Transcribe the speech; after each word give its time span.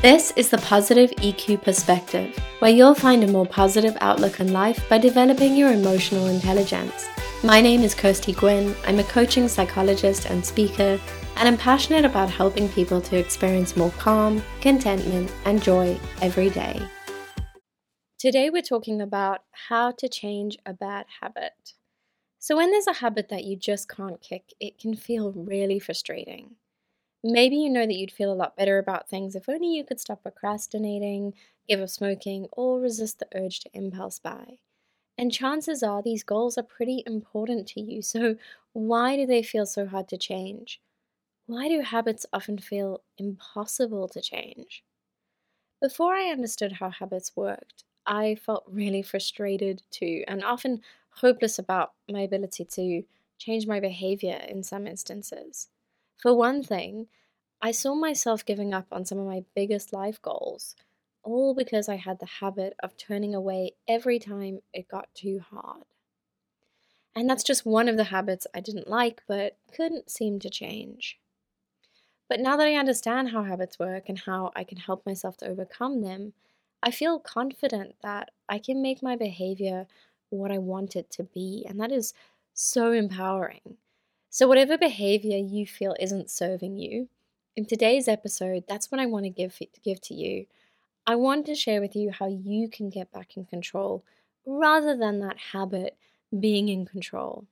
This 0.00 0.30
is 0.36 0.48
the 0.48 0.58
Positive 0.58 1.10
EQ 1.16 1.60
Perspective, 1.62 2.38
where 2.60 2.70
you'll 2.70 2.94
find 2.94 3.24
a 3.24 3.32
more 3.32 3.44
positive 3.44 3.98
outlook 4.00 4.38
on 4.38 4.52
life 4.52 4.88
by 4.88 4.96
developing 4.96 5.56
your 5.56 5.72
emotional 5.72 6.28
intelligence. 6.28 7.08
My 7.42 7.60
name 7.60 7.82
is 7.82 7.96
Kirsty 7.96 8.32
Gwynn. 8.32 8.76
I'm 8.86 9.00
a 9.00 9.02
coaching 9.02 9.48
psychologist 9.48 10.26
and 10.26 10.46
speaker, 10.46 11.00
and 11.34 11.48
I'm 11.48 11.56
passionate 11.56 12.04
about 12.04 12.30
helping 12.30 12.68
people 12.68 13.00
to 13.00 13.16
experience 13.16 13.76
more 13.76 13.90
calm, 13.98 14.40
contentment, 14.60 15.32
and 15.44 15.60
joy 15.60 15.98
every 16.22 16.50
day. 16.50 16.80
Today, 18.20 18.50
we're 18.50 18.62
talking 18.62 19.00
about 19.00 19.40
how 19.68 19.90
to 19.90 20.08
change 20.08 20.58
a 20.64 20.72
bad 20.72 21.06
habit. 21.20 21.72
So, 22.38 22.56
when 22.56 22.70
there's 22.70 22.86
a 22.86 23.00
habit 23.02 23.30
that 23.30 23.46
you 23.46 23.56
just 23.56 23.88
can't 23.88 24.20
kick, 24.20 24.54
it 24.60 24.78
can 24.78 24.94
feel 24.94 25.32
really 25.32 25.80
frustrating. 25.80 26.54
Maybe 27.22 27.56
you 27.56 27.70
know 27.70 27.86
that 27.86 27.94
you'd 27.94 28.10
feel 28.10 28.32
a 28.32 28.34
lot 28.34 28.56
better 28.56 28.76
about 28.78 29.08
things 29.08 29.36
if 29.36 29.48
only 29.48 29.68
you 29.68 29.84
could 29.84 30.00
stop 30.00 30.22
procrastinating, 30.22 31.34
give 31.68 31.80
up 31.80 31.88
smoking, 31.90 32.48
or 32.50 32.80
resist 32.80 33.20
the 33.20 33.28
urge 33.36 33.60
to 33.60 33.70
impulse 33.72 34.18
buy. 34.18 34.58
And 35.18 35.32
chances 35.32 35.82
are 35.82 36.02
these 36.02 36.24
goals 36.24 36.58
are 36.58 36.62
pretty 36.64 37.02
important 37.06 37.68
to 37.68 37.80
you, 37.80 38.02
so 38.02 38.36
why 38.72 39.16
do 39.16 39.26
they 39.26 39.42
feel 39.42 39.66
so 39.66 39.86
hard 39.86 40.08
to 40.08 40.18
change? 40.18 40.80
Why 41.46 41.68
do 41.68 41.80
habits 41.82 42.26
often 42.32 42.58
feel 42.58 43.02
impossible 43.18 44.08
to 44.08 44.20
change? 44.22 44.84
Before 45.80 46.14
I 46.14 46.30
understood 46.30 46.72
how 46.74 46.90
habits 46.90 47.34
worked, 47.36 47.84
I 48.06 48.36
felt 48.36 48.64
really 48.68 49.02
frustrated 49.02 49.82
too, 49.90 50.24
and 50.28 50.44
often 50.44 50.82
hopeless 51.14 51.58
about 51.58 51.94
my 52.08 52.20
ability 52.20 52.64
to 52.66 53.04
change 53.38 53.66
my 53.66 53.80
behavior 53.80 54.36
in 54.36 54.62
some 54.62 54.86
instances. 54.86 55.68
For 56.18 56.34
one 56.34 56.62
thing, 56.62 57.08
I 57.62 57.70
saw 57.70 57.94
myself 57.94 58.44
giving 58.44 58.74
up 58.74 58.86
on 58.92 59.04
some 59.04 59.18
of 59.18 59.26
my 59.26 59.44
biggest 59.54 59.92
life 59.92 60.20
goals, 60.20 60.74
all 61.22 61.54
because 61.54 61.88
I 61.88 61.96
had 61.96 62.18
the 62.18 62.26
habit 62.26 62.74
of 62.82 62.96
turning 62.96 63.34
away 63.34 63.76
every 63.86 64.18
time 64.18 64.60
it 64.72 64.88
got 64.88 65.14
too 65.14 65.40
hard. 65.40 65.84
And 67.14 67.28
that's 67.28 67.44
just 67.44 67.64
one 67.66 67.88
of 67.88 67.96
the 67.96 68.04
habits 68.04 68.46
I 68.54 68.60
didn't 68.60 68.88
like 68.88 69.22
but 69.26 69.56
couldn't 69.72 70.10
seem 70.10 70.38
to 70.40 70.50
change. 70.50 71.18
But 72.28 72.40
now 72.40 72.56
that 72.56 72.66
I 72.66 72.74
understand 72.74 73.30
how 73.30 73.44
habits 73.44 73.78
work 73.78 74.08
and 74.08 74.18
how 74.18 74.52
I 74.54 74.64
can 74.64 74.78
help 74.78 75.06
myself 75.06 75.36
to 75.38 75.46
overcome 75.46 76.02
them, 76.02 76.34
I 76.82 76.90
feel 76.90 77.18
confident 77.18 77.96
that 78.02 78.30
I 78.48 78.58
can 78.58 78.82
make 78.82 79.02
my 79.02 79.16
behavior 79.16 79.86
what 80.30 80.52
I 80.52 80.58
want 80.58 80.94
it 80.94 81.10
to 81.12 81.24
be. 81.24 81.64
And 81.68 81.80
that 81.80 81.90
is 81.90 82.12
so 82.54 82.92
empowering. 82.92 83.78
So, 84.30 84.46
whatever 84.46 84.76
behavior 84.76 85.38
you 85.38 85.66
feel 85.66 85.96
isn't 85.98 86.30
serving 86.30 86.76
you, 86.76 87.08
in 87.56 87.64
today's 87.64 88.08
episode, 88.08 88.64
that's 88.68 88.90
what 88.90 89.00
I 89.00 89.06
want 89.06 89.24
to 89.24 89.30
give, 89.30 89.58
give 89.82 90.00
to 90.02 90.14
you. 90.14 90.46
I 91.06 91.16
want 91.16 91.46
to 91.46 91.54
share 91.54 91.80
with 91.80 91.96
you 91.96 92.10
how 92.10 92.28
you 92.28 92.68
can 92.68 92.90
get 92.90 93.10
back 93.10 93.36
in 93.36 93.46
control 93.46 94.04
rather 94.46 94.96
than 94.96 95.20
that 95.20 95.38
habit 95.52 95.96
being 96.38 96.68
in 96.68 96.84
control. 96.84 97.46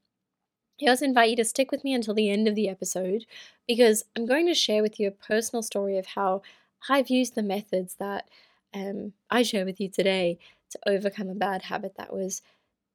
I 0.83 0.91
also 0.91 1.07
invite 1.07 1.31
you 1.31 1.37
to 1.37 1.45
stick 1.45 1.71
with 1.71 1.83
me 1.83 1.95
until 1.95 2.15
the 2.15 2.31
end 2.31 2.47
of 2.49 2.55
the 2.55 2.69
episode 2.69 3.25
because 3.67 4.05
I'm 4.15 4.27
going 4.27 4.47
to 4.47 4.55
share 4.55 4.83
with 4.83 5.01
you 5.01 5.09
a 5.09 5.11
personal 5.11 5.63
story 5.63 5.97
of 5.97 6.07
how 6.07 6.43
I've 6.89 7.09
used 7.09 7.35
the 7.35 7.43
methods 7.43 7.95
that 7.95 8.29
um, 8.75 9.15
I 9.31 9.43
share 9.43 9.65
with 9.65 9.81
you 9.81 9.89
today 9.89 10.39
to 10.71 10.79
overcome 10.87 11.31
a 11.31 11.35
bad 11.35 11.63
habit 11.63 11.95
that 11.97 12.13
was 12.13 12.43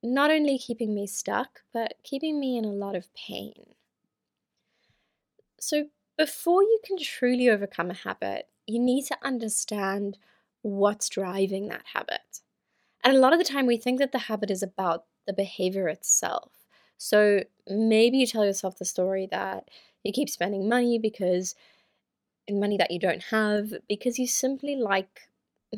not 0.03 0.31
only 0.31 0.57
keeping 0.57 0.93
me 0.95 1.07
stuck, 1.07 1.61
but 1.73 1.95
keeping 2.03 2.39
me 2.39 2.57
in 2.57 2.65
a 2.65 2.69
lot 2.71 2.95
of 2.95 3.13
pain. 3.13 3.75
So, 5.59 5.89
before 6.17 6.63
you 6.63 6.79
can 6.83 6.97
truly 6.97 7.49
overcome 7.49 7.89
a 7.91 7.95
habit, 7.95 8.47
you 8.67 8.79
need 8.79 9.05
to 9.05 9.17
understand 9.23 10.17
what's 10.61 11.09
driving 11.09 11.67
that 11.67 11.85
habit. 11.93 12.41
And 13.03 13.15
a 13.15 13.19
lot 13.19 13.33
of 13.33 13.39
the 13.39 13.45
time, 13.45 13.67
we 13.67 13.77
think 13.77 13.99
that 13.99 14.11
the 14.11 14.19
habit 14.19 14.51
is 14.51 14.63
about 14.63 15.05
the 15.27 15.33
behavior 15.33 15.87
itself. 15.89 16.51
So, 16.97 17.43
maybe 17.67 18.17
you 18.19 18.27
tell 18.27 18.45
yourself 18.45 18.77
the 18.77 18.85
story 18.85 19.27
that 19.31 19.69
you 20.03 20.13
keep 20.13 20.29
spending 20.29 20.69
money 20.69 20.99
because 20.99 21.55
money 22.49 22.77
that 22.77 22.91
you 22.91 22.99
don't 22.99 23.23
have 23.23 23.73
because 23.87 24.19
you 24.19 24.27
simply 24.27 24.75
like 24.75 25.21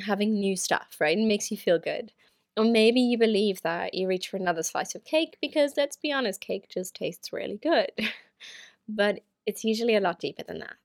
having 0.05 0.33
new 0.33 0.55
stuff, 0.55 0.97
right? 0.99 1.17
It 1.17 1.25
makes 1.25 1.51
you 1.51 1.57
feel 1.57 1.79
good. 1.79 2.11
Or 2.57 2.65
maybe 2.65 2.99
you 3.01 3.17
believe 3.17 3.61
that 3.63 3.93
you 3.93 4.07
reach 4.07 4.27
for 4.29 4.37
another 4.37 4.63
slice 4.63 4.95
of 4.95 5.03
cake 5.05 5.37
because, 5.41 5.75
let's 5.77 5.97
be 5.97 6.11
honest, 6.11 6.41
cake 6.41 6.67
just 6.69 6.95
tastes 6.95 7.33
really 7.33 7.57
good. 7.57 7.91
but 8.87 9.21
it's 9.45 9.63
usually 9.63 9.95
a 9.95 10.01
lot 10.01 10.19
deeper 10.19 10.43
than 10.43 10.59
that. 10.59 10.77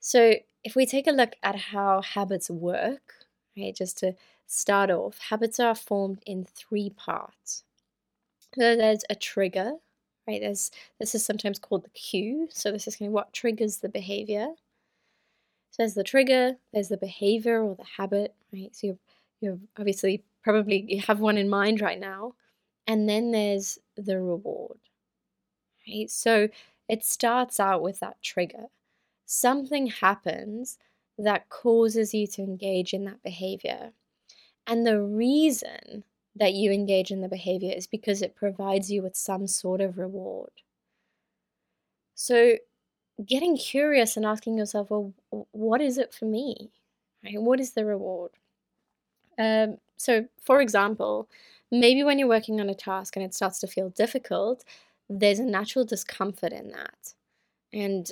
So, 0.00 0.34
if 0.64 0.74
we 0.76 0.84
take 0.84 1.06
a 1.06 1.12
look 1.12 1.36
at 1.42 1.56
how 1.56 2.02
habits 2.02 2.50
work, 2.50 3.14
right, 3.56 3.74
just 3.74 3.96
to 3.98 4.14
start 4.46 4.90
off, 4.90 5.18
habits 5.18 5.58
are 5.60 5.74
formed 5.74 6.22
in 6.26 6.44
three 6.44 6.90
parts. 6.90 7.64
So 8.54 8.76
there's 8.76 9.04
a 9.10 9.14
trigger, 9.16 9.72
right? 10.26 10.40
There's 10.40 10.70
this 11.00 11.14
is 11.14 11.24
sometimes 11.24 11.58
called 11.58 11.84
the 11.84 11.90
cue. 11.90 12.48
So 12.50 12.72
this 12.72 12.86
is 12.88 12.96
kind 12.96 13.08
of 13.08 13.12
what 13.14 13.32
triggers 13.32 13.78
the 13.78 13.88
behavior. 13.88 14.48
So 15.70 15.82
there's 15.82 15.94
the 15.94 16.04
trigger, 16.04 16.56
there's 16.72 16.88
the 16.88 16.96
behavior 16.96 17.62
or 17.62 17.74
the 17.76 17.84
habit, 17.96 18.34
right? 18.52 18.74
So 18.74 18.86
you're 18.88 18.98
you're 19.40 19.58
obviously 19.78 20.22
probably 20.42 21.02
have 21.06 21.20
one 21.20 21.38
in 21.38 21.48
mind 21.48 21.80
right 21.80 22.00
now. 22.00 22.34
And 22.86 23.08
then 23.08 23.30
there's 23.30 23.78
the 23.96 24.20
reward. 24.20 24.78
Right? 25.86 26.10
So 26.10 26.48
it 26.88 27.04
starts 27.04 27.60
out 27.60 27.82
with 27.82 28.00
that 28.00 28.22
trigger. 28.22 28.66
Something 29.26 29.86
happens 29.86 30.78
that 31.18 31.48
causes 31.48 32.14
you 32.14 32.26
to 32.26 32.42
engage 32.42 32.92
in 32.92 33.04
that 33.04 33.22
behavior. 33.22 33.92
And 34.66 34.86
the 34.86 35.00
reason 35.00 36.04
that 36.36 36.54
you 36.54 36.72
engage 36.72 37.10
in 37.10 37.20
the 37.20 37.28
behavior 37.28 37.72
is 37.76 37.86
because 37.86 38.22
it 38.22 38.36
provides 38.36 38.90
you 38.90 39.02
with 39.02 39.16
some 39.16 39.46
sort 39.46 39.80
of 39.80 39.98
reward. 39.98 40.50
So, 42.14 42.56
getting 43.24 43.56
curious 43.56 44.16
and 44.16 44.26
asking 44.26 44.58
yourself, 44.58 44.90
well, 44.90 45.14
what 45.52 45.80
is 45.80 45.98
it 45.98 46.14
for 46.14 46.24
me? 46.26 46.70
Right? 47.24 47.40
What 47.40 47.60
is 47.60 47.72
the 47.72 47.84
reward? 47.84 48.32
Um, 49.38 49.78
so, 49.96 50.26
for 50.40 50.60
example, 50.60 51.28
maybe 51.70 52.02
when 52.02 52.18
you're 52.18 52.28
working 52.28 52.60
on 52.60 52.68
a 52.70 52.74
task 52.74 53.16
and 53.16 53.24
it 53.24 53.34
starts 53.34 53.58
to 53.60 53.66
feel 53.66 53.90
difficult, 53.90 54.64
there's 55.08 55.38
a 55.38 55.44
natural 55.44 55.84
discomfort 55.84 56.52
in 56.52 56.70
that. 56.70 57.14
And 57.72 58.10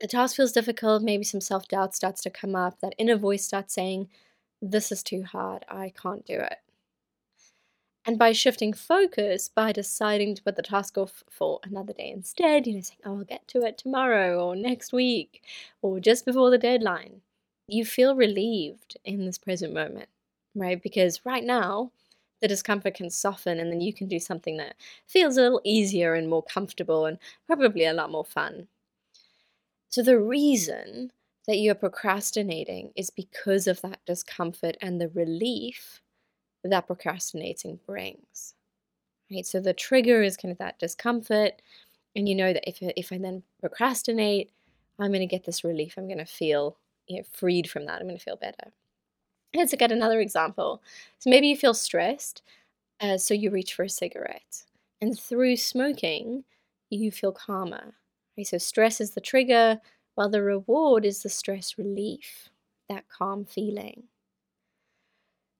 the 0.00 0.06
task 0.06 0.36
feels 0.36 0.52
difficult, 0.52 1.02
maybe 1.02 1.24
some 1.24 1.40
self 1.40 1.68
doubt 1.68 1.94
starts 1.94 2.22
to 2.22 2.30
come 2.30 2.54
up, 2.54 2.80
that 2.80 2.94
inner 2.98 3.16
voice 3.16 3.44
starts 3.44 3.74
saying, 3.74 4.08
This 4.60 4.92
is 4.92 5.02
too 5.02 5.22
hard, 5.24 5.64
I 5.68 5.92
can't 6.00 6.26
do 6.26 6.34
it. 6.34 6.58
And 8.04 8.18
by 8.18 8.30
shifting 8.32 8.72
focus, 8.72 9.48
by 9.48 9.72
deciding 9.72 10.36
to 10.36 10.42
put 10.42 10.54
the 10.54 10.62
task 10.62 10.96
off 10.96 11.24
for 11.28 11.58
another 11.64 11.92
day 11.92 12.10
instead, 12.10 12.66
you 12.66 12.74
know, 12.74 12.80
saying, 12.82 13.00
Oh, 13.04 13.18
I'll 13.18 13.24
get 13.24 13.48
to 13.48 13.62
it 13.62 13.78
tomorrow 13.78 14.38
or 14.38 14.54
next 14.54 14.92
week 14.92 15.42
or 15.82 15.98
just 15.98 16.24
before 16.24 16.50
the 16.50 16.58
deadline, 16.58 17.22
you 17.66 17.84
feel 17.84 18.14
relieved 18.14 18.96
in 19.04 19.24
this 19.24 19.38
present 19.38 19.74
moment 19.74 20.08
right? 20.56 20.82
Because 20.82 21.24
right 21.24 21.44
now, 21.44 21.92
the 22.40 22.48
discomfort 22.48 22.94
can 22.94 23.10
soften 23.10 23.58
and 23.60 23.70
then 23.70 23.80
you 23.80 23.92
can 23.92 24.08
do 24.08 24.18
something 24.18 24.56
that 24.56 24.76
feels 25.06 25.36
a 25.36 25.42
little 25.42 25.60
easier 25.64 26.14
and 26.14 26.28
more 26.28 26.42
comfortable 26.42 27.06
and 27.06 27.18
probably 27.46 27.84
a 27.84 27.92
lot 27.92 28.10
more 28.10 28.24
fun. 28.24 28.68
So, 29.88 30.02
the 30.02 30.18
reason 30.18 31.12
that 31.46 31.58
you're 31.58 31.74
procrastinating 31.74 32.90
is 32.96 33.08
because 33.10 33.66
of 33.66 33.80
that 33.82 34.00
discomfort 34.04 34.76
and 34.82 35.00
the 35.00 35.08
relief 35.08 36.00
that 36.64 36.86
procrastinating 36.86 37.78
brings. 37.86 38.54
Right? 39.30 39.46
So, 39.46 39.60
the 39.60 39.72
trigger 39.72 40.22
is 40.22 40.36
kind 40.36 40.52
of 40.52 40.58
that 40.58 40.78
discomfort, 40.78 41.62
and 42.14 42.28
you 42.28 42.34
know 42.34 42.52
that 42.52 42.68
if, 42.68 42.78
if 42.80 43.12
I 43.12 43.18
then 43.18 43.42
procrastinate, 43.60 44.50
I'm 44.98 45.10
going 45.10 45.20
to 45.20 45.26
get 45.26 45.44
this 45.44 45.64
relief. 45.64 45.94
I'm 45.96 46.08
going 46.08 46.18
to 46.18 46.24
feel 46.26 46.76
you 47.06 47.18
know, 47.18 47.24
freed 47.32 47.70
from 47.70 47.86
that. 47.86 48.00
I'm 48.00 48.06
going 48.06 48.18
to 48.18 48.24
feel 48.24 48.36
better. 48.36 48.72
Let's 49.56 49.72
look 49.72 49.82
at 49.82 49.92
another 49.92 50.20
example. 50.20 50.82
So 51.18 51.30
maybe 51.30 51.48
you 51.48 51.56
feel 51.56 51.74
stressed, 51.74 52.42
uh, 53.00 53.18
so 53.18 53.34
you 53.34 53.50
reach 53.50 53.74
for 53.74 53.84
a 53.84 53.88
cigarette. 53.88 54.64
And 55.00 55.18
through 55.18 55.56
smoking, 55.56 56.44
you 56.90 57.10
feel 57.10 57.32
calmer. 57.32 57.94
Right? 58.36 58.46
So 58.46 58.58
stress 58.58 59.00
is 59.00 59.12
the 59.12 59.20
trigger, 59.20 59.80
while 60.14 60.28
the 60.28 60.42
reward 60.42 61.04
is 61.04 61.22
the 61.22 61.28
stress 61.28 61.76
relief, 61.78 62.48
that 62.88 63.08
calm 63.08 63.44
feeling. 63.44 64.04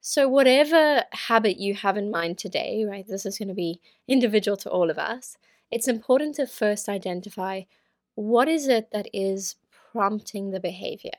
So, 0.01 0.29
whatever 0.29 1.03
habit 1.11 1.59
you 1.59 1.75
have 1.75 1.97
in 1.97 2.13
mind 2.13 2.39
today, 2.39 2.85
right, 2.89 3.05
this 3.05 3.27
is 3.27 3.39
going 3.39 3.49
to 3.49 3.55
be 3.55 3.81
individual 4.07 4.57
to 4.59 4.71
all 4.71 4.89
of 4.89 4.99
us. 4.99 5.37
It's 5.69 5.89
important 5.89 6.37
to 6.37 6.47
first 6.47 6.89
identify 6.89 7.63
what 8.15 8.49
is 8.49 8.69
it 8.69 8.93
that 8.93 9.09
is 9.13 9.57
prompting 9.93 10.51
the 10.51 10.61
behavior. 10.61 11.19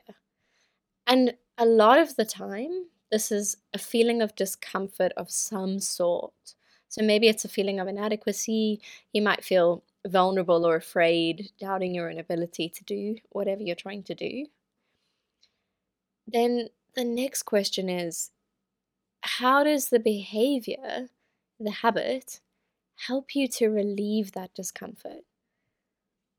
And 1.06 1.34
a 1.58 1.66
lot 1.66 1.98
of 1.98 2.16
the 2.16 2.24
time, 2.24 2.86
this 3.10 3.30
is 3.32 3.56
a 3.74 3.78
feeling 3.78 4.22
of 4.22 4.34
discomfort 4.34 5.12
of 5.16 5.30
some 5.30 5.80
sort. 5.80 6.54
So 6.88 7.02
maybe 7.02 7.28
it's 7.28 7.44
a 7.44 7.48
feeling 7.48 7.80
of 7.80 7.88
inadequacy. 7.88 8.80
You 9.12 9.22
might 9.22 9.44
feel 9.44 9.84
vulnerable 10.06 10.66
or 10.66 10.76
afraid, 10.76 11.50
doubting 11.60 11.94
your 11.94 12.10
inability 12.10 12.68
to 12.70 12.84
do 12.84 13.16
whatever 13.30 13.62
you're 13.62 13.76
trying 13.76 14.04
to 14.04 14.14
do. 14.14 14.46
then 16.26 16.68
the 16.94 17.04
next 17.04 17.42
question 17.44 17.88
is 17.88 18.30
how 19.22 19.64
does 19.64 19.90
the 19.90 20.00
behavior, 20.00 21.08
the 21.60 21.70
habit, 21.70 22.40
help 23.06 23.34
you 23.34 23.48
to 23.48 23.68
relieve 23.68 24.32
that 24.32 24.54
discomfort? 24.54 25.24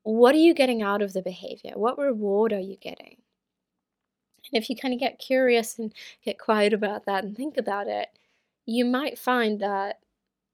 What 0.03 0.35
are 0.35 0.39
you 0.39 0.53
getting 0.53 0.81
out 0.81 1.01
of 1.01 1.13
the 1.13 1.21
behavior? 1.21 1.71
What 1.75 1.97
reward 1.97 2.51
are 2.51 2.59
you 2.59 2.75
getting? 2.75 3.21
And 4.51 4.61
if 4.61 4.69
you 4.69 4.75
kind 4.75 4.93
of 4.93 4.99
get 4.99 5.19
curious 5.19 5.77
and 5.79 5.93
get 6.23 6.39
quiet 6.39 6.73
about 6.73 7.05
that 7.05 7.23
and 7.23 7.35
think 7.35 7.57
about 7.57 7.87
it, 7.87 8.09
you 8.65 8.85
might 8.85 9.17
find 9.17 9.59
that 9.59 9.99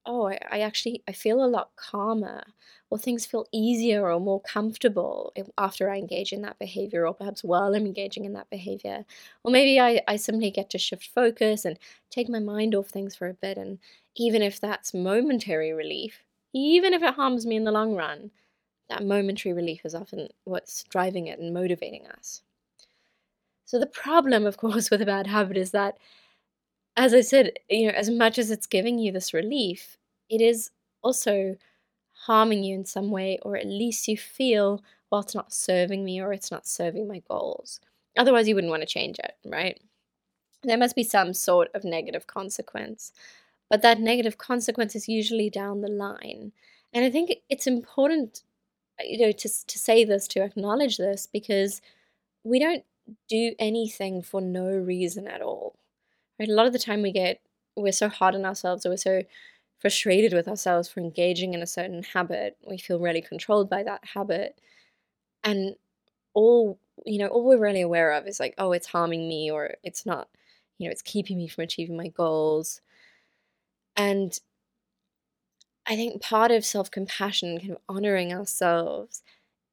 oh 0.06 0.28
I, 0.28 0.38
I 0.50 0.60
actually 0.60 1.02
i 1.06 1.12
feel 1.12 1.44
a 1.44 1.46
lot 1.46 1.70
calmer 1.76 2.44
or 2.88 2.98
things 2.98 3.26
feel 3.26 3.46
easier 3.52 4.10
or 4.10 4.20
more 4.20 4.40
comfortable 4.40 5.32
after 5.58 5.90
i 5.90 5.98
engage 5.98 6.32
in 6.32 6.42
that 6.42 6.58
behavior 6.58 7.06
or 7.06 7.14
perhaps 7.14 7.44
while 7.44 7.74
i'm 7.74 7.86
engaging 7.86 8.24
in 8.24 8.32
that 8.34 8.48
behavior. 8.48 9.04
Or 9.44 9.50
maybe 9.50 9.78
i, 9.80 10.00
I 10.08 10.16
simply 10.16 10.50
get 10.50 10.70
to 10.70 10.78
shift 10.78 11.08
focus 11.14 11.64
and 11.64 11.78
take 12.10 12.28
my 12.28 12.38
mind 12.38 12.74
off 12.74 12.88
things 12.88 13.14
for 13.14 13.28
a 13.28 13.34
bit 13.34 13.58
and 13.58 13.78
even 14.16 14.42
if 14.42 14.60
that's 14.60 14.94
momentary 14.94 15.72
relief 15.72 16.22
even 16.54 16.94
if 16.94 17.02
it 17.02 17.14
harms 17.14 17.44
me 17.44 17.56
in 17.56 17.64
the 17.64 17.72
long 17.72 17.94
run 17.94 18.30
that 18.88 19.04
momentary 19.04 19.52
relief 19.52 19.84
is 19.84 19.94
often 19.94 20.28
what's 20.44 20.84
driving 20.84 21.26
it 21.26 21.38
and 21.40 21.52
motivating 21.52 22.06
us 22.06 22.42
so 23.66 23.78
the 23.78 23.86
problem 23.86 24.46
of 24.46 24.56
course 24.56 24.90
with 24.90 25.02
a 25.02 25.06
bad 25.06 25.26
habit 25.26 25.58
is 25.58 25.72
that 25.72 25.98
as 26.96 27.12
I 27.12 27.20
said, 27.20 27.52
you 27.68 27.88
know, 27.88 27.92
as 27.92 28.08
much 28.08 28.38
as 28.38 28.50
it's 28.50 28.66
giving 28.66 28.98
you 28.98 29.12
this 29.12 29.34
relief, 29.34 29.98
it 30.30 30.40
is 30.40 30.70
also 31.02 31.56
harming 32.24 32.64
you 32.64 32.74
in 32.74 32.86
some 32.86 33.10
way, 33.10 33.38
or 33.42 33.56
at 33.56 33.66
least 33.66 34.08
you 34.08 34.16
feel, 34.16 34.82
well, 35.10 35.20
it's 35.20 35.34
not 35.34 35.52
serving 35.52 36.04
me 36.04 36.20
or 36.20 36.32
it's 36.32 36.50
not 36.50 36.66
serving 36.66 37.06
my 37.06 37.22
goals. 37.28 37.80
Otherwise, 38.16 38.48
you 38.48 38.54
wouldn't 38.54 38.70
want 38.70 38.80
to 38.80 38.86
change 38.86 39.18
it, 39.18 39.36
right? 39.44 39.78
There 40.62 40.78
must 40.78 40.96
be 40.96 41.04
some 41.04 41.34
sort 41.34 41.68
of 41.74 41.84
negative 41.84 42.26
consequence. 42.26 43.12
But 43.68 43.82
that 43.82 44.00
negative 44.00 44.38
consequence 44.38 44.96
is 44.96 45.08
usually 45.08 45.50
down 45.50 45.82
the 45.82 45.88
line. 45.88 46.52
And 46.94 47.04
I 47.04 47.10
think 47.10 47.32
it's 47.50 47.66
important, 47.66 48.42
you 49.04 49.18
know, 49.18 49.32
to, 49.32 49.66
to 49.66 49.78
say 49.78 50.04
this, 50.04 50.26
to 50.28 50.42
acknowledge 50.42 50.96
this, 50.96 51.28
because 51.30 51.82
we 52.42 52.58
don't 52.58 52.84
do 53.28 53.54
anything 53.58 54.22
for 54.22 54.40
no 54.40 54.66
reason 54.66 55.26
at 55.26 55.42
all. 55.42 55.76
Right? 56.38 56.48
A 56.48 56.54
lot 56.54 56.66
of 56.66 56.72
the 56.72 56.78
time 56.78 57.02
we 57.02 57.12
get 57.12 57.40
we're 57.76 57.92
so 57.92 58.08
hard 58.08 58.34
on 58.34 58.46
ourselves 58.46 58.86
or 58.86 58.90
we're 58.90 58.96
so 58.96 59.22
frustrated 59.78 60.32
with 60.32 60.48
ourselves 60.48 60.88
for 60.88 61.00
engaging 61.00 61.52
in 61.54 61.62
a 61.62 61.66
certain 61.66 62.02
habit. 62.02 62.56
We 62.66 62.78
feel 62.78 62.98
really 62.98 63.20
controlled 63.20 63.68
by 63.68 63.82
that 63.82 64.04
habit. 64.14 64.58
And 65.44 65.76
all 66.34 66.78
you 67.04 67.18
know, 67.18 67.28
all 67.28 67.44
we're 67.44 67.58
really 67.58 67.82
aware 67.82 68.12
of 68.12 68.26
is 68.26 68.40
like, 68.40 68.54
oh, 68.58 68.72
it's 68.72 68.86
harming 68.86 69.28
me 69.28 69.50
or 69.50 69.74
it's 69.82 70.06
not, 70.06 70.28
you 70.78 70.88
know, 70.88 70.92
it's 70.92 71.02
keeping 71.02 71.36
me 71.36 71.48
from 71.48 71.64
achieving 71.64 71.96
my 71.96 72.08
goals. 72.08 72.80
And 73.96 74.38
I 75.86 75.94
think 75.96 76.20
part 76.20 76.50
of 76.50 76.64
self 76.64 76.90
compassion, 76.90 77.58
kind 77.58 77.72
of 77.72 77.78
honoring 77.88 78.32
ourselves, 78.32 79.22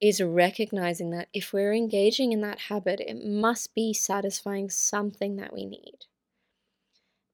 is 0.04 0.22
recognizing 0.22 1.12
that 1.12 1.30
if 1.34 1.54
we're 1.54 1.74
engaging 1.74 2.32
in 2.34 2.42
that 2.42 2.60
habit, 2.70 3.00
it 3.02 3.26
must 3.26 3.74
be 3.76 3.94
satisfying 3.94 4.70
something 4.70 5.38
that 5.38 5.54
we 5.54 5.66
need. 5.66 6.06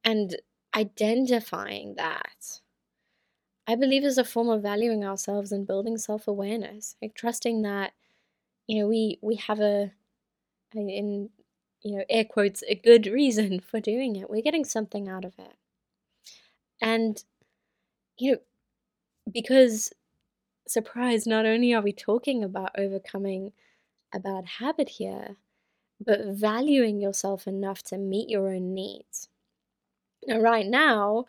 And 0.04 0.36
identifying 0.76 1.96
that 1.96 2.60
i 3.68 3.76
believe 3.76 4.04
is 4.04 4.18
a 4.18 4.24
form 4.26 4.50
of 4.50 4.62
valuing 4.62 5.06
ourselves 5.06 5.52
and 5.54 5.66
building 5.68 5.98
self-awareness. 5.98 6.96
Like 7.02 7.14
trusting 7.14 7.62
that 7.62 7.94
you 8.68 8.80
know 8.82 8.88
we 8.90 9.20
we 9.22 9.36
have 9.38 9.60
a 9.62 9.94
in 10.76 11.30
you 11.84 11.98
know 11.98 12.06
air 12.10 12.26
quotes 12.26 12.64
a 12.68 12.76
good 12.76 13.08
reason 13.08 13.60
for 13.72 13.80
doing 13.82 14.16
it. 14.18 14.30
We're 14.30 14.42
getting 14.44 14.66
something 14.66 15.10
out 15.10 15.26
of 15.26 15.40
it. 15.40 15.56
And 16.82 17.24
you 18.20 18.34
know 18.34 18.40
because 19.32 19.94
surprise 20.70 21.28
not 21.28 21.46
only 21.46 21.74
are 21.74 21.82
we 21.82 21.94
talking 21.94 22.44
about 22.44 22.72
overcoming 22.78 23.54
a 24.14 24.20
bad 24.20 24.46
habit 24.60 24.90
here 24.90 25.38
but 26.06 26.26
valuing 26.28 27.02
yourself 27.02 27.48
enough 27.48 27.84
to 27.84 27.98
meet 27.98 28.30
your 28.30 28.50
own 28.54 28.74
needs 28.74 29.30
now, 30.28 30.40
right 30.40 30.66
now, 30.66 31.26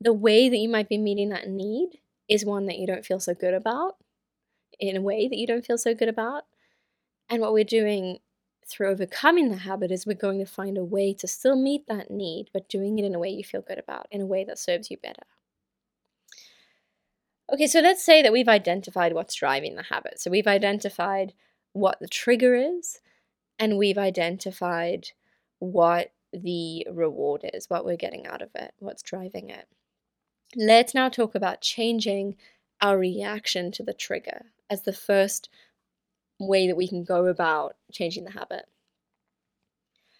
the 0.00 0.12
way 0.12 0.48
that 0.48 0.56
you 0.56 0.68
might 0.68 0.88
be 0.88 0.98
meeting 0.98 1.30
that 1.30 1.48
need 1.48 2.00
is 2.28 2.44
one 2.44 2.66
that 2.66 2.78
you 2.78 2.86
don't 2.86 3.04
feel 3.06 3.20
so 3.20 3.34
good 3.34 3.54
about, 3.54 3.96
in 4.80 4.96
a 4.96 5.02
way 5.02 5.28
that 5.28 5.38
you 5.38 5.46
don't 5.46 5.66
feel 5.66 5.78
so 5.78 5.94
good 5.94 6.08
about. 6.08 6.44
And 7.30 7.40
what 7.40 7.52
we're 7.52 7.64
doing 7.64 8.18
through 8.66 8.90
overcoming 8.90 9.50
the 9.50 9.58
habit 9.58 9.90
is 9.90 10.06
we're 10.06 10.14
going 10.14 10.38
to 10.40 10.46
find 10.46 10.78
a 10.78 10.84
way 10.84 11.14
to 11.14 11.26
still 11.28 11.56
meet 11.56 11.86
that 11.88 12.10
need, 12.10 12.50
but 12.52 12.68
doing 12.68 12.98
it 12.98 13.04
in 13.04 13.14
a 13.14 13.18
way 13.18 13.30
you 13.30 13.44
feel 13.44 13.62
good 13.62 13.78
about, 13.78 14.06
in 14.10 14.20
a 14.22 14.26
way 14.26 14.44
that 14.44 14.58
serves 14.58 14.90
you 14.90 14.98
better. 14.98 15.24
Okay, 17.50 17.66
so 17.66 17.80
let's 17.80 18.04
say 18.04 18.22
that 18.22 18.32
we've 18.32 18.48
identified 18.48 19.14
what's 19.14 19.34
driving 19.34 19.74
the 19.74 19.84
habit. 19.84 20.20
So 20.20 20.30
we've 20.30 20.46
identified 20.46 21.32
what 21.72 21.98
the 22.00 22.08
trigger 22.08 22.54
is, 22.54 23.00
and 23.58 23.78
we've 23.78 23.98
identified 23.98 25.08
what 25.58 26.12
the 26.32 26.86
reward 26.90 27.48
is, 27.54 27.70
what 27.70 27.84
we're 27.84 27.96
getting 27.96 28.26
out 28.26 28.42
of 28.42 28.50
it, 28.54 28.74
what's 28.80 29.02
driving 29.02 29.48
it. 29.48 29.66
Let's 30.56 30.94
now 30.94 31.08
talk 31.08 31.34
about 31.34 31.62
changing 31.62 32.36
our 32.82 32.98
reaction 32.98 33.72
to 33.72 33.82
the 33.82 33.94
trigger 33.94 34.46
as 34.68 34.82
the 34.82 34.92
first 34.92 35.48
way 36.38 36.66
that 36.66 36.76
we 36.76 36.86
can 36.86 37.02
go 37.02 37.26
about 37.26 37.76
changing 37.92 38.24
the 38.24 38.32
habit. 38.32 38.66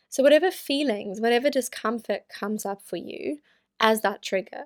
So, 0.08 0.22
whatever 0.22 0.50
feelings, 0.50 1.20
whatever 1.20 1.50
discomfort 1.50 2.28
comes 2.30 2.64
up 2.64 2.80
for 2.80 2.96
you 2.96 3.38
as 3.78 4.00
that 4.00 4.22
trigger, 4.22 4.64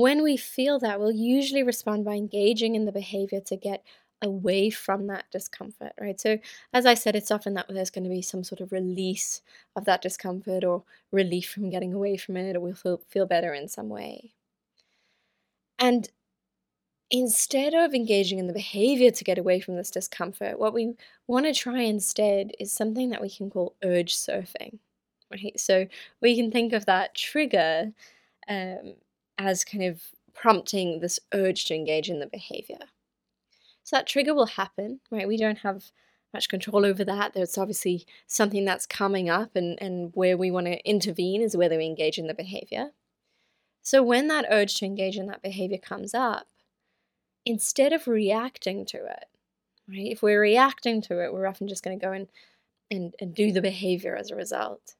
when 0.00 0.22
we 0.22 0.36
feel 0.36 0.78
that, 0.80 1.00
we'll 1.00 1.12
usually 1.12 1.62
respond 1.62 2.04
by 2.04 2.14
engaging 2.14 2.74
in 2.74 2.84
the 2.84 2.92
behavior 2.92 3.40
to 3.40 3.56
get 3.56 3.84
away 4.22 4.70
from 4.70 5.06
that 5.06 5.24
discomfort, 5.30 5.92
right? 6.00 6.20
So, 6.20 6.38
as 6.72 6.86
I 6.86 6.94
said, 6.94 7.14
it's 7.16 7.30
often 7.30 7.54
that 7.54 7.66
there's 7.68 7.90
going 7.90 8.04
to 8.04 8.10
be 8.10 8.22
some 8.22 8.44
sort 8.44 8.60
of 8.60 8.72
release 8.72 9.42
of 9.76 9.84
that 9.86 10.02
discomfort 10.02 10.64
or 10.64 10.84
relief 11.12 11.50
from 11.50 11.70
getting 11.70 11.94
away 11.94 12.16
from 12.16 12.36
it, 12.36 12.56
or 12.56 12.60
we'll 12.60 12.74
feel, 12.74 12.98
feel 13.08 13.26
better 13.26 13.54
in 13.54 13.68
some 13.68 13.88
way. 13.88 14.32
And 15.78 16.08
instead 17.10 17.74
of 17.74 17.94
engaging 17.94 18.38
in 18.38 18.46
the 18.46 18.52
behavior 18.52 19.10
to 19.10 19.24
get 19.24 19.38
away 19.38 19.60
from 19.60 19.76
this 19.76 19.90
discomfort, 19.90 20.58
what 20.58 20.74
we 20.74 20.94
want 21.26 21.46
to 21.46 21.54
try 21.54 21.80
instead 21.80 22.52
is 22.60 22.72
something 22.72 23.10
that 23.10 23.22
we 23.22 23.30
can 23.30 23.50
call 23.50 23.74
urge 23.82 24.14
surfing, 24.14 24.78
right? 25.30 25.58
So, 25.58 25.86
we 26.20 26.36
can 26.36 26.50
think 26.50 26.72
of 26.72 26.86
that 26.86 27.14
trigger 27.14 27.92
um, 28.48 28.94
as 29.38 29.64
kind 29.64 29.84
of 29.84 30.02
prompting 30.34 31.00
this 31.00 31.18
urge 31.32 31.64
to 31.66 31.74
engage 31.74 32.10
in 32.10 32.20
the 32.20 32.26
behavior. 32.26 32.78
So 33.84 33.96
that 33.96 34.06
trigger 34.06 34.34
will 34.34 34.46
happen, 34.46 35.00
right? 35.10 35.26
We 35.26 35.36
don't 35.36 35.58
have 35.58 35.84
much 36.34 36.48
control 36.48 36.84
over 36.84 37.04
that. 37.04 37.32
There's 37.32 37.56
obviously 37.56 38.06
something 38.26 38.64
that's 38.64 38.86
coming 38.86 39.30
up, 39.30 39.56
and, 39.56 39.80
and 39.80 40.10
where 40.14 40.36
we 40.36 40.50
want 40.50 40.66
to 40.66 40.84
intervene 40.84 41.40
is 41.40 41.56
whether 41.56 41.78
we 41.78 41.86
engage 41.86 42.18
in 42.18 42.26
the 42.26 42.34
behavior. 42.34 42.90
So 43.82 44.02
when 44.02 44.28
that 44.28 44.44
urge 44.50 44.74
to 44.76 44.84
engage 44.84 45.16
in 45.16 45.26
that 45.28 45.42
behavior 45.42 45.78
comes 45.78 46.12
up, 46.12 46.48
instead 47.46 47.94
of 47.94 48.06
reacting 48.06 48.84
to 48.86 48.98
it, 48.98 49.24
right? 49.88 50.12
If 50.12 50.22
we're 50.22 50.40
reacting 50.40 51.00
to 51.02 51.24
it, 51.24 51.32
we're 51.32 51.46
often 51.46 51.66
just 51.66 51.82
going 51.82 51.98
to 51.98 52.04
go 52.04 52.12
and, 52.12 52.28
and, 52.90 53.14
and 53.20 53.34
do 53.34 53.50
the 53.52 53.62
behavior 53.62 54.14
as 54.14 54.30
a 54.30 54.36
result. 54.36 54.94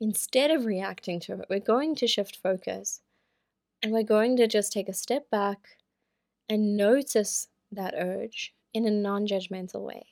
Instead 0.00 0.52
of 0.52 0.64
reacting 0.64 1.18
to 1.20 1.32
it, 1.32 1.46
we're 1.50 1.58
going 1.58 1.96
to 1.96 2.06
shift 2.06 2.38
focus 2.40 3.00
and 3.82 3.92
we're 3.92 4.02
going 4.02 4.36
to 4.36 4.46
just 4.46 4.72
take 4.72 4.88
a 4.88 4.94
step 4.94 5.28
back 5.30 5.78
and 6.48 6.76
notice 6.76 7.48
that 7.72 7.94
urge 7.96 8.54
in 8.72 8.86
a 8.86 8.90
non 8.90 9.26
judgmental 9.26 9.82
way. 9.82 10.06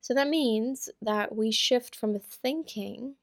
So 0.00 0.14
that 0.14 0.28
means 0.28 0.88
that 1.02 1.34
we 1.34 1.50
shift 1.50 1.94
from 1.94 2.18
thinking 2.18 3.16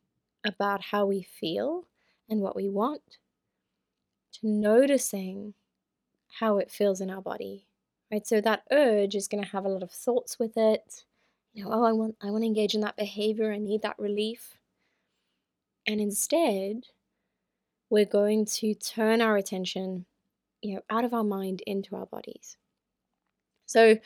about 0.46 0.82
how 0.82 1.06
we 1.06 1.24
feel 1.24 1.86
and 2.30 2.42
what 2.42 2.56
we 2.56 2.70
want 2.70 3.18
to 4.34 4.48
noticing 4.48 5.54
how 6.40 6.58
it 6.58 6.70
feels 6.70 7.02
in 7.02 7.10
our 7.10 7.22
body. 7.22 7.66
Right? 8.12 8.28
So 8.28 8.40
that 8.42 8.64
urge 8.72 9.16
is 9.16 9.28
going 9.28 9.44
to 9.44 9.50
have 9.50 9.66
a 9.66 9.70
lot 9.70 9.84
of 9.84 9.92
thoughts 9.92 10.38
with 10.38 10.58
it. 10.58 11.06
You 11.54 11.64
know, 11.64 11.72
oh, 11.74 11.84
I 11.84 11.94
want 11.94 12.16
I 12.22 12.30
want 12.30 12.44
to 12.44 12.48
engage 12.48 12.76
in 12.76 12.82
that 12.82 12.98
behavior, 12.98 13.52
I 13.52 13.58
need 13.58 13.82
that 13.82 13.98
relief. 13.98 14.58
And 15.88 16.02
instead, 16.02 16.88
we're 17.96 18.04
going 18.04 18.44
to 18.44 18.74
turn 18.74 19.22
our 19.22 19.38
attention, 19.38 20.06
you 20.62 20.76
know, 20.76 20.82
out 20.90 21.06
of 21.06 21.14
our 21.14 21.24
mind 21.24 21.64
into 21.66 21.96
our 21.96 22.06
bodies. 22.06 22.58
So, 23.66 24.00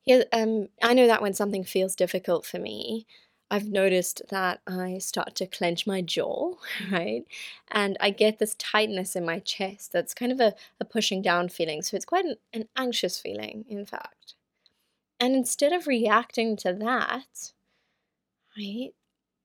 here, 0.00 0.24
um, 0.32 0.68
I 0.82 0.94
know 0.94 1.06
that 1.06 1.20
when 1.20 1.34
something 1.34 1.62
feels 1.62 1.94
difficult 1.94 2.46
for 2.46 2.58
me, 2.58 3.06
I've 3.50 3.68
noticed 3.68 4.22
that 4.30 4.62
I 4.66 4.96
start 4.96 5.34
to 5.34 5.46
clench 5.46 5.86
my 5.86 6.00
jaw, 6.00 6.54
right? 6.90 7.26
And 7.70 7.98
I 8.00 8.08
get 8.08 8.38
this 8.38 8.54
tightness 8.54 9.14
in 9.14 9.26
my 9.26 9.40
chest 9.40 9.92
that's 9.92 10.14
kind 10.14 10.32
of 10.32 10.40
a, 10.40 10.54
a 10.80 10.86
pushing 10.86 11.20
down 11.20 11.50
feeling. 11.50 11.82
So 11.82 11.98
it's 11.98 12.06
quite 12.06 12.24
an, 12.24 12.36
an 12.54 12.66
anxious 12.78 13.20
feeling, 13.20 13.66
in 13.68 13.84
fact. 13.84 14.36
And 15.20 15.34
instead 15.34 15.74
of 15.74 15.86
reacting 15.86 16.56
to 16.56 16.72
that, 16.72 17.52
right, 18.56 18.94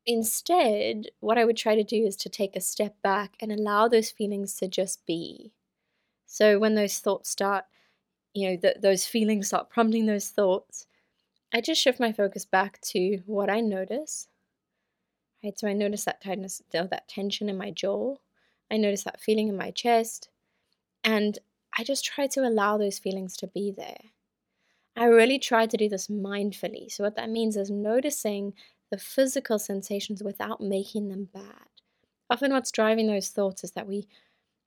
instead, 0.09 1.07
what 1.21 1.37
I 1.39 1.45
would 1.45 1.57
try 1.57 1.75
to 1.75 1.85
do 1.85 2.05
is 2.05 2.17
to 2.17 2.29
take 2.29 2.57
a 2.57 2.61
step 2.61 3.01
back 3.03 3.37
and 3.41 3.51
allow 3.53 3.87
those 3.87 4.11
feelings 4.11 4.55
to 4.57 4.67
just 4.67 5.05
be. 5.07 5.53
So 6.25 6.59
when 6.59 6.75
those 6.75 6.99
thoughts 6.99 7.29
start, 7.29 7.65
you 8.33 8.49
know, 8.49 8.57
th- 8.57 8.77
those 8.81 9.05
feelings 9.07 9.47
start 9.47 9.69
prompting 9.69 10.05
those 10.07 10.29
thoughts, 10.29 10.87
I 11.53 11.61
just 11.61 11.81
shift 11.81 11.99
my 11.99 12.13
focus 12.13 12.45
back 12.45 12.81
to 12.93 13.23
what 13.27 13.49
I 13.49 13.61
notice. 13.61 14.29
Right, 15.43 15.57
so 15.57 15.67
I 15.67 15.73
notice 15.73 16.05
that 16.05 16.21
tightness, 16.21 16.61
that 16.71 17.07
tension 17.09 17.49
in 17.49 17.57
my 17.57 17.71
jaw. 17.71 18.17
I 18.71 18.77
notice 18.77 19.03
that 19.03 19.19
feeling 19.21 19.47
in 19.49 19.57
my 19.57 19.71
chest, 19.71 20.29
and 21.03 21.39
I 21.77 21.83
just 21.83 22.05
try 22.05 22.27
to 22.27 22.41
allow 22.47 22.77
those 22.77 22.99
feelings 22.99 23.37
to 23.37 23.47
be 23.47 23.71
there. 23.71 24.01
I 24.95 25.05
really 25.05 25.39
try 25.39 25.67
to 25.67 25.77
do 25.77 25.89
this 25.89 26.07
mindfully. 26.07 26.91
So, 26.91 27.03
what 27.05 27.15
that 27.15 27.29
means 27.31 27.57
is 27.57 27.71
noticing 27.71 28.53
the 28.91 28.97
physical 28.97 29.59
sensations 29.59 30.23
without 30.23 30.61
making 30.61 31.09
them 31.09 31.29
bad. 31.33 31.67
Often, 32.29 32.51
what's 32.51 32.71
driving 32.71 33.07
those 33.07 33.29
thoughts 33.29 33.63
is 33.63 33.71
that 33.71 33.87
we 33.87 34.07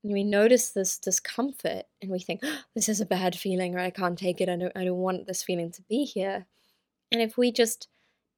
we 0.03 0.25
notice 0.25 0.71
this 0.71 0.99
discomfort 0.99 1.85
and 2.01 2.11
we 2.11 2.19
think, 2.19 2.41
oh, 2.43 2.61
this 2.75 2.89
is 2.89 3.01
a 3.01 3.07
bad 3.07 3.37
feeling, 3.37 3.77
or 3.77 3.79
I 3.79 3.91
can't 3.91 4.19
take 4.19 4.41
it. 4.41 4.49
I 4.49 4.57
don't, 4.57 4.73
I 4.77 4.85
don't 4.85 4.97
want 4.97 5.27
this 5.27 5.45
feeling 5.45 5.71
to 5.73 5.83
be 5.83 6.05
here. 6.05 6.47
And 7.13 7.23
if 7.23 7.37
we 7.37 7.53
just 7.53 7.89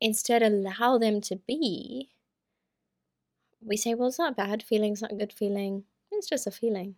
instead 0.01 0.43
allow 0.43 0.99
them 0.99 1.21
to 1.23 1.37
be, 1.37 2.11
we 3.63 3.77
say, 3.77 3.95
well, 3.95 4.09
it's 4.09 4.19
not 4.19 4.33
a 4.33 4.37
bad 4.37 4.63
feeling, 4.63 4.93
it's 4.93 5.03
not 5.03 5.13
a 5.13 5.17
good 5.17 5.33
feeling, 5.33 5.85
it's 6.13 6.29
just 6.29 6.47
a 6.47 6.51
feeling. 6.51 6.97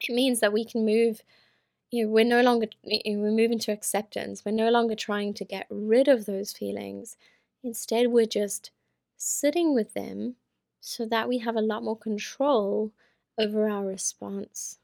It 0.00 0.14
means 0.14 0.40
that 0.40 0.52
we 0.52 0.64
can 0.64 0.86
move, 0.86 1.20
you 1.90 2.04
know, 2.04 2.10
we're 2.10 2.24
no 2.24 2.40
longer, 2.40 2.68
we 2.84 3.02
move 3.16 3.50
into 3.50 3.72
acceptance. 3.72 4.44
We're 4.44 4.52
no 4.52 4.70
longer 4.70 4.94
trying 4.94 5.34
to 5.34 5.44
get 5.44 5.66
rid 5.70 6.08
of 6.08 6.26
those 6.26 6.52
feelings. 6.52 7.16
Instead, 7.64 8.08
we're 8.08 8.26
just 8.26 8.70
sitting 9.16 9.74
with 9.74 9.94
them 9.94 10.36
so 10.80 11.04
that 11.06 11.28
we 11.28 11.38
have 11.38 11.56
a 11.56 11.60
lot 11.60 11.82
more 11.82 11.96
control 11.96 12.92
over 13.38 13.68
our 13.68 13.84
response. 13.84 14.78